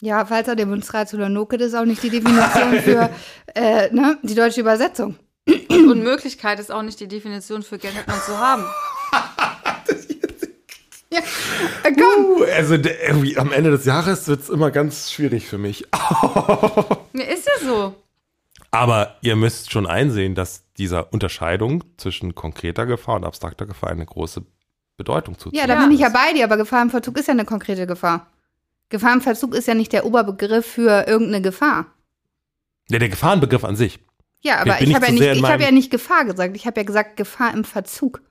Ja, 0.00 0.24
Falsa 0.26 0.54
Demonstratio 0.54 1.28
Nocet 1.28 1.60
ist 1.62 1.74
auch 1.74 1.84
nicht 1.84 2.02
die 2.02 2.10
Definition 2.10 2.74
für 2.82 3.10
äh, 3.54 3.92
ne, 3.92 4.18
die 4.22 4.34
deutsche 4.34 4.60
Übersetzung. 4.60 5.16
Und 5.46 5.90
Unmöglichkeit 5.90 6.60
ist 6.60 6.70
auch 6.70 6.82
nicht 6.82 7.00
die 7.00 7.08
Definition 7.08 7.62
für 7.62 7.78
Geld 7.78 7.96
hat 7.96 8.06
man 8.06 8.20
zu 8.20 8.38
haben. 8.38 8.64
Ja, 11.10 11.20
äh, 11.84 11.92
komm. 11.92 12.24
Uh, 12.24 12.44
also 12.44 12.74
irgendwie 12.74 13.38
am 13.38 13.52
Ende 13.52 13.70
des 13.70 13.84
Jahres 13.84 14.28
wird 14.28 14.40
es 14.40 14.48
immer 14.50 14.70
ganz 14.70 15.10
schwierig 15.12 15.46
für 15.46 15.58
mich. 15.58 15.86
Ja, 17.14 17.24
ist 17.24 17.46
ja 17.46 17.66
so. 17.66 17.94
Aber 18.70 19.16
ihr 19.22 19.34
müsst 19.34 19.72
schon 19.72 19.86
einsehen, 19.86 20.34
dass 20.34 20.62
dieser 20.74 21.12
Unterscheidung 21.12 21.82
zwischen 21.96 22.34
konkreter 22.34 22.86
Gefahr 22.86 23.16
und 23.16 23.24
abstrakter 23.24 23.66
Gefahr 23.66 23.90
eine 23.90 24.06
große 24.06 24.44
Bedeutung 24.96 25.36
zukommt. 25.38 25.56
Ja, 25.56 25.66
da 25.66 25.80
bin 25.80 25.90
ich 25.90 26.00
ja 26.00 26.10
bei 26.10 26.32
dir, 26.34 26.44
aber 26.44 26.58
Gefahr 26.58 26.82
im 26.82 26.90
Verzug 26.90 27.18
ist 27.18 27.26
ja 27.26 27.32
eine 27.32 27.44
konkrete 27.44 27.86
Gefahr. 27.86 28.28
Gefahr 28.90 29.14
im 29.14 29.20
Verzug 29.20 29.54
ist 29.54 29.66
ja 29.66 29.74
nicht 29.74 29.92
der 29.92 30.04
Oberbegriff 30.04 30.66
für 30.66 31.08
irgendeine 31.08 31.42
Gefahr. 31.42 31.86
Ja, 32.88 32.98
der 32.98 33.08
Gefahrenbegriff 33.08 33.64
an 33.64 33.76
sich. 33.76 33.98
Ja, 34.40 34.60
aber 34.60 34.80
ich 34.80 34.88
ich 34.88 34.94
habe 34.94 35.06
ja, 35.06 35.12
nicht, 35.12 35.22
ich 35.22 35.44
hab 35.44 35.60
ja 35.60 35.70
nicht 35.70 35.90
Gefahr 35.90 36.24
gesagt. 36.24 36.56
Ich 36.56 36.66
habe 36.66 36.80
ja 36.80 36.84
gesagt 36.84 37.16
Gefahr 37.16 37.52
im 37.52 37.64
Verzug. 37.64 38.22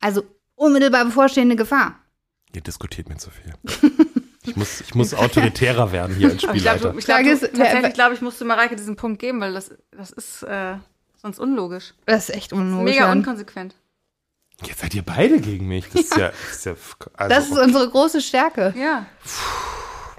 Also 0.00 0.22
unmittelbar 0.56 1.04
bevorstehende 1.04 1.56
Gefahr. 1.56 2.00
Ihr 2.52 2.60
diskutiert 2.62 3.08
mir 3.08 3.16
zu 3.16 3.30
viel. 3.30 3.52
Ich 4.44 4.56
muss, 4.56 4.80
ich 4.80 4.94
muss 4.94 5.12
autoritärer 5.12 5.90
werden 5.92 6.16
hier 6.16 6.30
als 6.30 6.44
Aber 6.44 6.54
ich 6.54 6.62
glaube, 6.62 6.78
Spielleiter. 6.78 6.98
ich 6.98 7.04
glaub, 7.04 7.22
du, 7.22 7.30
ist, 7.30 7.40
tatsächlich 7.56 7.94
glaube 7.94 8.14
ich, 8.14 8.20
musste 8.22 8.44
Mareike 8.44 8.76
diesen 8.76 8.96
Punkt 8.96 9.18
geben, 9.18 9.40
weil 9.40 9.52
das, 9.52 9.70
das 9.90 10.10
ist 10.10 10.42
äh, 10.44 10.76
sonst 11.20 11.38
unlogisch. 11.38 11.94
Das 12.06 12.28
ist 12.28 12.34
echt 12.34 12.52
unlogisch. 12.52 12.94
Mega 12.94 13.08
Jan. 13.08 13.18
unkonsequent. 13.18 13.74
Jetzt 14.64 14.80
seid 14.80 14.94
ihr 14.94 15.02
beide 15.02 15.40
gegen 15.40 15.68
mich. 15.68 15.88
Das 15.90 16.02
ist 16.02 16.16
ja, 16.16 16.28
das 16.30 16.56
ist 16.56 16.64
ja 16.64 16.74
also, 17.14 17.34
Das 17.34 17.50
ist 17.50 17.58
unsere 17.58 17.90
große 17.90 18.22
Stärke. 18.22 18.72
Ja. 18.78 19.06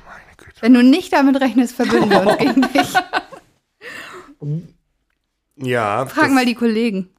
meine 0.06 0.36
Güte. 0.38 0.62
Wenn 0.62 0.74
du 0.74 0.84
nicht 0.84 1.12
damit 1.14 1.40
rechnest, 1.42 1.76
verbünden 1.76 2.10
wir 2.12 2.22
uns 2.28 2.38
gegen 2.40 2.62
dich. 2.62 2.94
Ja, 5.56 6.06
Frag 6.06 6.32
mal 6.32 6.46
die 6.46 6.54
Kollegen. 6.54 7.10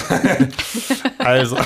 Also, 1.18 1.56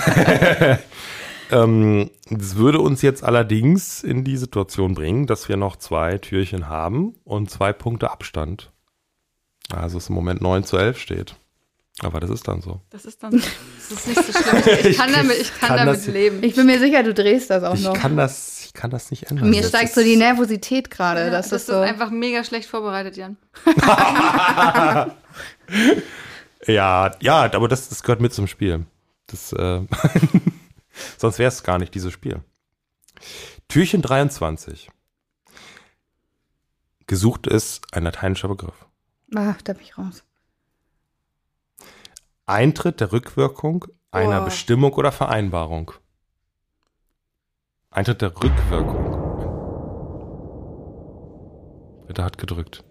ähm, 1.50 2.10
das 2.30 2.56
würde 2.56 2.80
uns 2.80 3.02
jetzt 3.02 3.22
allerdings 3.24 4.02
in 4.02 4.24
die 4.24 4.36
Situation 4.36 4.94
bringen, 4.94 5.26
dass 5.26 5.48
wir 5.48 5.56
noch 5.56 5.76
zwei 5.76 6.16
Türchen 6.18 6.68
haben 6.68 7.14
und 7.24 7.50
zwei 7.50 7.72
Punkte 7.72 8.10
Abstand. 8.10 8.70
Also 9.72 9.98
es 9.98 10.08
im 10.08 10.14
Moment 10.14 10.40
9 10.40 10.64
zu 10.64 10.76
11 10.78 10.98
steht. 10.98 11.34
Aber 12.02 12.18
das 12.20 12.30
ist 12.30 12.48
dann 12.48 12.62
so. 12.62 12.80
Das 12.88 13.04
ist 13.04 13.22
dann. 13.22 13.32
Das 13.32 13.90
ist 13.90 14.06
nicht 14.08 14.24
so 14.24 14.32
schlimm. 14.32 14.62
Ich, 14.78 14.84
ich 14.86 14.96
kann 14.96 15.12
damit, 15.12 15.36
ich 15.38 15.50
kann 15.58 15.68
kann 15.68 15.76
damit 15.86 15.96
das- 15.96 16.06
leben. 16.06 16.42
Ich 16.42 16.54
bin 16.54 16.64
mir 16.64 16.78
sicher, 16.78 17.02
du 17.02 17.12
drehst 17.12 17.50
das 17.50 17.62
auch 17.62 17.74
Ich 17.74 17.82
noch. 17.84 17.92
kann 17.92 18.16
das, 18.16 18.64
ich 18.64 18.72
kann 18.72 18.90
das 18.90 19.10
nicht 19.10 19.30
ändern. 19.30 19.50
Mir 19.50 19.60
Das 19.60 19.68
steigt 19.70 19.92
so 19.92 20.00
die 20.00 20.16
Nervosität 20.16 20.90
gerade. 20.90 21.24
Ja, 21.24 21.30
das, 21.30 21.50
das 21.50 21.62
ist 21.62 21.68
ist 21.68 21.74
so. 21.74 21.80
einfach 21.80 22.10
mega 22.10 22.42
schlecht 22.42 22.70
vorbereitet, 22.70 23.16
Jan. 23.18 23.36
Ja, 26.66 27.12
ja, 27.20 27.52
aber 27.52 27.68
das, 27.68 27.88
das 27.88 28.02
gehört 28.02 28.20
mit 28.20 28.34
zum 28.34 28.46
Spiel. 28.46 28.86
Das, 29.26 29.52
äh, 29.52 29.82
sonst 31.18 31.38
wäre 31.38 31.48
es 31.48 31.62
gar 31.62 31.78
nicht 31.78 31.94
dieses 31.94 32.12
Spiel. 32.12 32.42
Türchen 33.68 34.02
23. 34.02 34.90
Gesucht 37.06 37.46
ist 37.46 37.86
ein 37.92 38.04
lateinischer 38.04 38.48
Begriff. 38.48 38.86
Ah, 39.34 39.54
da 39.64 39.72
bin 39.72 39.82
ich 39.82 39.96
raus. 39.96 40.24
Eintritt 42.46 43.00
der 43.00 43.12
Rückwirkung 43.12 43.86
einer 44.10 44.38
Boah. 44.38 44.44
Bestimmung 44.46 44.92
oder 44.94 45.12
Vereinbarung. 45.12 45.92
Eintritt 47.90 48.22
der 48.22 48.34
Rückwirkung. 48.34 49.20
Ritter 52.08 52.24
hat 52.24 52.38
gedrückt. 52.38 52.84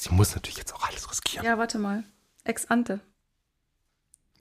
Sie 0.00 0.08
muss 0.14 0.34
natürlich 0.34 0.56
jetzt 0.56 0.74
auch 0.74 0.88
alles 0.88 1.10
riskieren. 1.10 1.44
Ja, 1.44 1.58
warte 1.58 1.78
mal. 1.78 2.04
Ex 2.44 2.70
ante. 2.70 3.00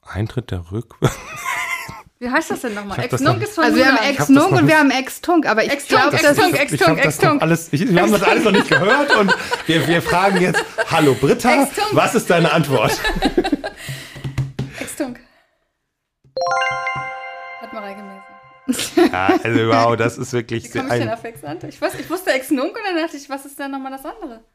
Eintritt 0.02 0.52
der 0.52 0.72
Rückwirkung. 0.72 1.20
Wie 2.20 2.30
heißt 2.30 2.52
das 2.52 2.62
denn 2.62 2.76
nochmal? 2.76 2.98
Ex 3.04 3.20
nunc 3.20 3.44
ist 3.44 3.56
von 3.56 3.66
Also 3.66 3.76
wir 3.76 3.86
haben 3.88 3.98
Ex-Nunk 3.98 4.52
noch 4.52 4.62
und 4.62 4.68
wir 4.70 4.80
haben 4.80 4.90
Ex-Tunk, 4.90 5.46
aber 5.46 5.66
ich 5.66 5.86
glaube, 5.86 6.12
das 6.12 6.22
ist... 6.22 6.40
Hab 6.40 6.70
das 6.70 6.88
noch 6.88 6.98
Ex-Tunk. 6.98 7.42
alles, 7.42 7.74
ich, 7.74 7.90
wir 7.90 8.02
haben 8.02 8.12
das 8.14 8.24
alles 8.24 8.46
noch 8.46 8.54
nicht 8.54 8.70
gehört 8.70 9.14
und 9.18 9.36
wir, 9.66 9.86
wir 9.86 10.02
fragen 10.02 10.40
jetzt, 10.40 10.64
hallo 10.90 11.14
Britta, 11.14 11.68
was 11.92 12.16
ist 12.16 12.30
deine 12.30 12.54
Antwort? 12.54 12.98
Ex 14.80 14.96
tunk. 14.96 15.20
Hat 17.60 17.74
mir 17.74 17.96
gesagt. 17.96 19.12
Ja, 19.12 19.28
also 19.44 19.68
wow, 19.68 19.98
das 19.98 20.18
ist 20.18 20.32
wirklich 20.32 20.74
Wie 20.74 20.78
komme 20.78 20.86
ich 20.86 21.00
denn 21.00 21.10
ein, 21.10 21.14
auf 21.14 21.24
Ex 21.26 21.44
ante? 21.44 21.68
Ich, 21.68 21.82
weiß, 21.82 21.96
ich 21.96 22.10
wusste 22.10 22.32
Ex 22.32 22.50
nunc 22.50 22.78
und 22.78 22.84
dann 22.86 22.96
dachte 22.96 23.18
ich, 23.18 23.30
was 23.30 23.46
ist 23.46 23.60
denn 23.60 23.72
nochmal 23.72 23.92
das 23.92 24.06
andere? 24.06 24.46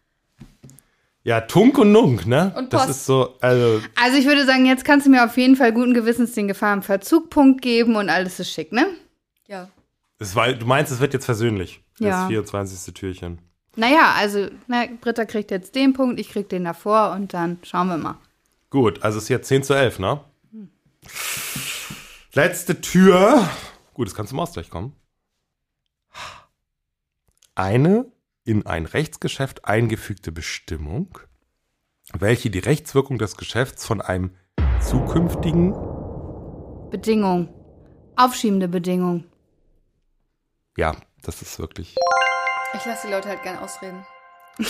Ja, 1.24 1.40
Tunk 1.40 1.78
und 1.78 1.90
Nunk, 1.90 2.26
ne? 2.26 2.52
Und 2.56 2.72
das 2.72 2.86
Post. 2.86 2.90
ist 2.98 3.06
so, 3.06 3.34
also 3.40 3.80
Also 4.00 4.18
ich 4.18 4.26
würde 4.26 4.44
sagen, 4.44 4.66
jetzt 4.66 4.84
kannst 4.84 5.06
du 5.06 5.10
mir 5.10 5.24
auf 5.24 5.36
jeden 5.38 5.56
Fall 5.56 5.72
guten 5.72 5.94
Gewissens 5.94 6.32
den 6.32 6.48
Gefahrenverzugpunkt 6.48 7.62
geben 7.62 7.96
und 7.96 8.10
alles 8.10 8.38
ist 8.40 8.52
schick, 8.52 8.72
ne? 8.72 8.86
Ja. 9.48 9.68
es 10.18 10.36
war, 10.36 10.52
du 10.52 10.66
meinst, 10.66 10.92
es 10.92 11.00
wird 11.00 11.14
jetzt 11.14 11.24
versöhnlich. 11.24 11.80
Ja. 11.98 12.20
Das 12.20 12.26
24. 12.28 12.94
Türchen. 12.94 13.38
Naja, 13.76 14.14
also 14.16 14.48
na, 14.66 14.84
Britta 15.00 15.24
kriegt 15.24 15.50
jetzt 15.50 15.74
den 15.74 15.94
Punkt, 15.94 16.20
ich 16.20 16.28
krieg 16.28 16.48
den 16.48 16.64
davor 16.64 17.12
und 17.12 17.32
dann 17.34 17.58
schauen 17.62 17.88
wir 17.88 17.96
mal. 17.96 18.18
Gut, 18.70 19.02
also 19.02 19.18
es 19.18 19.24
ist 19.24 19.28
jetzt 19.30 19.48
10 19.48 19.62
zu 19.62 19.74
11, 19.74 19.98
ne? 20.00 20.20
Letzte 22.34 22.80
Tür. 22.80 23.48
Gut, 23.94 24.08
es 24.08 24.14
kann 24.14 24.26
zum 24.26 24.40
Ausgleich 24.40 24.68
kommen. 24.68 24.92
Eine 27.54 28.06
in 28.44 28.66
ein 28.66 28.86
Rechtsgeschäft 28.86 29.64
eingefügte 29.64 30.30
Bestimmung, 30.30 31.18
welche 32.12 32.50
die 32.50 32.58
Rechtswirkung 32.58 33.18
des 33.18 33.36
Geschäfts 33.36 33.86
von 33.86 34.00
einem 34.00 34.36
zukünftigen 34.80 35.72
Bedingung. 36.90 37.48
Aufschiebende 38.16 38.68
Bedingung. 38.68 39.24
Ja, 40.76 40.94
das 41.22 41.42
ist 41.42 41.58
wirklich. 41.58 41.96
Ich 42.74 42.84
lasse 42.84 43.06
die 43.06 43.12
Leute 43.12 43.28
halt 43.28 43.42
gern 43.42 43.58
ausreden. 43.58 44.04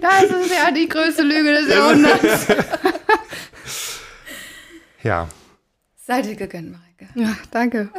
Das 0.00 0.22
ist 0.22 0.50
ja 0.54 0.70
die 0.70 0.88
größte 0.88 1.22
Lüge 1.22 1.52
des 1.52 1.68
Jahrhunderts. 1.68 2.46
Ja. 5.02 5.28
Sei 5.96 6.22
dir 6.22 6.34
gegönnt, 6.34 6.72
Mareike. 6.72 7.08
Ja, 7.14 7.36
danke. 7.50 7.90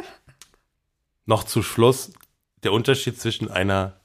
Noch 1.24 1.44
zu 1.44 1.62
Schluss 1.62 2.12
der 2.66 2.72
Unterschied 2.72 3.20
zwischen 3.20 3.48
einer 3.48 4.00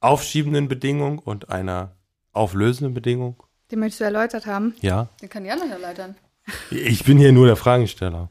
aufschiebenden 0.00 0.68
Bedingung 0.68 1.18
und 1.18 1.50
einer 1.50 1.96
auflösenden 2.32 2.94
Bedingung. 2.94 3.42
Den 3.72 3.80
möchtest 3.80 4.00
du 4.00 4.04
erläutert 4.04 4.46
haben. 4.46 4.76
Ja. 4.80 5.08
Den 5.20 5.28
kann 5.28 5.44
Jan 5.44 5.58
noch 5.58 5.68
erläutern. 5.68 6.14
Ich 6.70 7.04
bin 7.04 7.18
hier 7.18 7.32
nur 7.32 7.46
der 7.46 7.56
Fragesteller. 7.56 8.30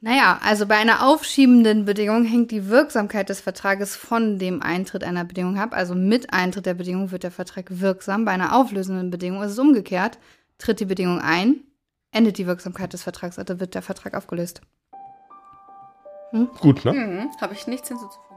Naja, 0.00 0.38
also 0.44 0.64
bei 0.66 0.76
einer 0.76 1.04
aufschiebenden 1.04 1.84
Bedingung 1.84 2.24
hängt 2.24 2.52
die 2.52 2.68
Wirksamkeit 2.68 3.28
des 3.28 3.40
Vertrages 3.40 3.96
von 3.96 4.38
dem 4.38 4.62
Eintritt 4.62 5.02
einer 5.02 5.24
Bedingung 5.24 5.58
ab. 5.58 5.70
Also 5.72 5.96
mit 5.96 6.32
Eintritt 6.32 6.66
der 6.66 6.74
Bedingung 6.74 7.10
wird 7.10 7.24
der 7.24 7.32
Vertrag 7.32 7.66
wirksam. 7.80 8.24
Bei 8.24 8.30
einer 8.30 8.54
auflösenden 8.54 9.10
Bedingung 9.10 9.42
ist 9.42 9.50
es 9.50 9.58
umgekehrt. 9.58 10.18
Tritt 10.58 10.78
die 10.78 10.84
Bedingung 10.84 11.18
ein, 11.18 11.56
endet 12.12 12.38
die 12.38 12.46
Wirksamkeit 12.46 12.92
des 12.92 13.02
Vertrags, 13.02 13.40
also 13.40 13.58
wird 13.58 13.74
der 13.74 13.82
Vertrag 13.82 14.14
aufgelöst. 14.14 14.60
Gut, 16.60 16.84
ne? 16.84 16.92
Mhm. 16.92 17.30
Habe 17.40 17.54
ich 17.54 17.66
nichts 17.66 17.88
hinzuzufügen. 17.88 18.29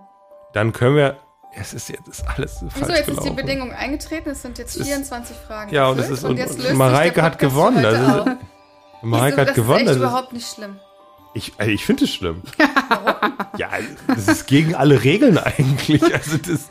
Dann 0.54 0.72
können 0.74 0.96
wir. 0.96 1.18
Es 1.56 1.72
ist 1.76 1.88
jetzt 1.89 2.08
ist 2.08 2.24
alles 2.28 2.58
falsch 2.60 2.74
Wieso, 2.76 2.92
jetzt 2.94 3.00
ist 3.02 3.08
die 3.10 3.13
gelaufen. 3.16 3.36
Bedingung 3.36 3.72
eingetreten, 3.74 4.30
es 4.32 4.42
sind 4.42 4.58
jetzt 4.58 4.72
Es 4.72 4.78
ist- 4.82 4.88
24 4.88 5.36
Fragen. 5.38 5.72
Ja, 5.72 5.88
und 5.89 6.00
es 6.00 6.10
ist 6.10 6.24
und, 6.24 6.39
und 6.39 6.50
sich 6.50 6.74
Mareike 6.74 7.22
hat 7.22 7.38
gewonnen. 7.38 7.86
Also, 7.86 8.22
auf. 8.22 8.28
Mareike 9.04 9.34
Wieso, 9.36 9.42
hat 9.42 9.48
das 9.50 9.56
gewonnen. 9.56 9.80
ist 9.82 9.86
Das 9.88 9.96
ist, 9.98 10.02
überhaupt 10.02 10.34
nicht 10.34 10.48
schlimm. 10.52 10.80
ich 11.36 11.54
also 11.58 11.72
ich 11.72 11.86
finde 11.86 12.06
es 12.06 12.10
schlimm. 12.12 12.42
ja, 13.58 13.70
das 14.08 14.28
ist 14.28 14.48
gegen 14.48 14.74
alle 14.74 15.04
Regeln 15.04 15.38
eigentlich. 15.38 16.02
Also 16.12 16.38
das. 16.38 16.70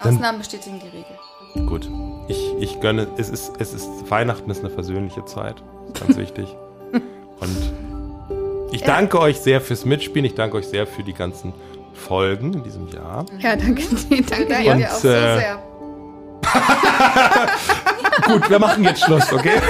Dann- 0.00 0.14
Ausnahmen 0.14 0.38
bestätigen 0.38 0.80
die 0.80 0.88
Regel. 0.88 1.66
Gut. 1.68 1.88
Ich, 2.28 2.54
ich 2.58 2.80
gönne. 2.80 3.06
Es 3.18 3.28
ist 3.28 3.52
es 3.60 3.72
ist 3.72 3.88
Weihnachten 4.10 4.50
ist 4.50 4.60
eine 4.64 4.70
versöhnliche 4.70 5.24
Zeit. 5.26 5.62
Das 5.92 6.00
ist 6.00 6.06
ganz 6.06 6.16
wichtig. 6.18 6.48
Und 7.40 7.72
ich 8.72 8.82
danke 8.82 9.20
euch 9.20 9.38
sehr 9.40 9.60
fürs 9.60 9.84
Mitspielen. 9.84 10.24
Ich 10.24 10.34
danke 10.34 10.56
euch 10.56 10.66
sehr 10.66 10.86
für 10.86 11.02
die 11.04 11.12
ganzen 11.14 11.52
Folgen 11.94 12.54
in 12.54 12.62
diesem 12.62 12.88
Jahr. 12.88 13.26
Ja, 13.38 13.56
danke 13.56 13.82
dir. 13.82 14.22
Danke 14.30 14.46
Danke 14.46 14.76
dir. 14.76 14.90
Auch 14.90 14.98
so 14.98 15.08
äh, 15.08 15.38
sehr. 15.38 15.58
Gut, 18.26 18.50
wir 18.50 18.58
machen 18.58 18.84
jetzt 18.84 19.04
Schluss, 19.04 19.32
okay? 19.32 19.60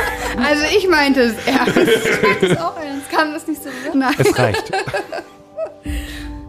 Also 0.43 0.63
ich 0.77 0.89
meinte 0.89 1.21
es 1.23 1.35
ernst. 1.47 1.77
Das 2.41 2.51
ist 2.51 2.61
auch 2.61 2.77
ernst. 2.81 3.11
Kann 3.11 3.33
das 3.33 3.47
nicht 3.47 3.63
so 3.63 3.69
rühren? 3.69 3.99
Nein. 3.99 4.15
Es 4.19 4.39
reicht. 4.39 4.71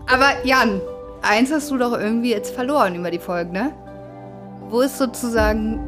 Aber 0.07 0.31
Jan, 0.43 0.81
eins 1.21 1.51
hast 1.51 1.69
du 1.71 1.77
doch 1.77 1.93
irgendwie 1.93 2.31
jetzt 2.31 2.53
verloren 2.53 2.95
über 2.95 3.11
die 3.11 3.19
Folge, 3.19 3.51
ne? 3.51 3.71
Wo 4.69 4.81
ist 4.81 4.97
sozusagen 4.97 5.79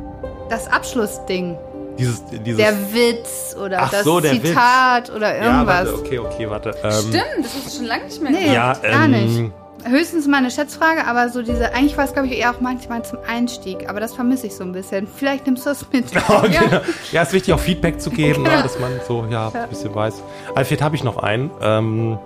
das 0.49 0.67
Abschlussding? 0.67 1.57
Dieses, 1.97 2.23
dieses 2.25 2.57
Der 2.57 2.73
Witz 2.93 3.55
oder 3.63 3.83
Ach 3.83 3.91
das 3.91 4.03
so, 4.03 4.19
der 4.19 4.33
Witz. 4.33 4.47
Zitat 4.47 5.11
oder 5.11 5.37
Ja, 5.37 5.43
irgendwas. 5.43 5.87
warte, 5.87 5.93
okay, 5.99 6.19
okay, 6.19 6.49
warte. 6.49 6.75
Ähm, 6.83 6.91
Stimmt, 6.91 7.45
das 7.45 7.53
hast 7.55 7.65
du 7.67 7.77
schon 7.77 7.85
lange 7.85 8.05
nicht 8.05 8.21
mehr 8.21 8.31
Nee. 8.31 8.39
gemacht. 8.51 8.79
Ja, 8.83 8.89
gar 8.91 9.05
ähm, 9.05 9.11
nicht. 9.11 9.51
Höchstens 9.85 10.27
mal 10.27 10.37
eine 10.37 10.51
Schätzfrage, 10.51 11.05
aber 11.05 11.29
so 11.29 11.41
diese, 11.41 11.73
eigentlich 11.73 11.97
war 11.97 12.05
es, 12.05 12.13
glaube 12.13 12.27
ich, 12.27 12.37
eher 12.37 12.51
auch 12.51 12.61
manchmal 12.61 13.03
zum 13.03 13.19
Einstieg, 13.27 13.89
aber 13.89 13.99
das 13.99 14.13
vermisse 14.13 14.47
ich 14.47 14.55
so 14.55 14.63
ein 14.63 14.71
bisschen. 14.71 15.07
Vielleicht 15.07 15.45
nimmst 15.45 15.65
du 15.65 15.69
das 15.69 15.85
mit. 15.91 16.05
Okay. 16.33 16.79
Ja. 17.11 17.21
ist 17.21 17.33
wichtig, 17.33 17.53
auch 17.53 17.59
Feedback 17.59 18.01
zu 18.01 18.09
geben, 18.09 18.43
ne, 18.43 18.63
dass 18.63 18.79
man 18.79 18.91
so 19.07 19.25
ja, 19.29 19.51
ein 19.53 19.69
bisschen 19.69 19.93
weiß. 19.93 20.15
Alfred, 20.55 20.81
habe 20.81 20.95
ich 20.95 21.03
noch 21.03 21.17
einen. 21.17 21.51
Ähm, 21.61 22.17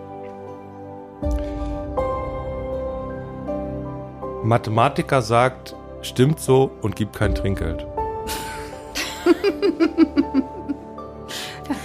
Mathematiker 4.44 5.22
sagt, 5.22 5.76
stimmt 6.02 6.40
so 6.40 6.72
und 6.82 6.96
gibt 6.96 7.16
kein 7.18 7.36
Trinkgeld. 7.36 7.86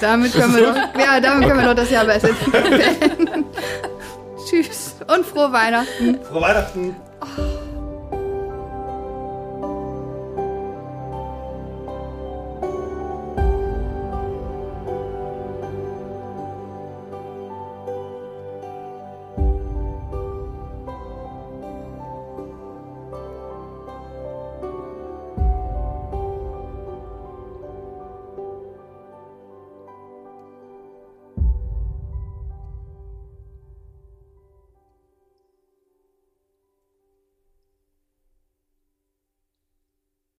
Damit 0.01 0.33
können 0.33 0.55
wir 0.55 0.67
doch, 0.67 0.77
ja, 1.01 1.21
damit 1.21 1.49
können 1.49 1.61
wir 1.61 1.67
doch 1.69 1.75
das 1.75 1.91
Jahr 1.91 2.05
besser 2.05 2.29
beenden. 2.53 3.42
Tschüss 4.53 4.97
und 5.07 5.25
frohe 5.25 5.51
Weihnachten. 5.51 6.23
Frohe 6.25 6.43
Weihnachten! 6.43 6.95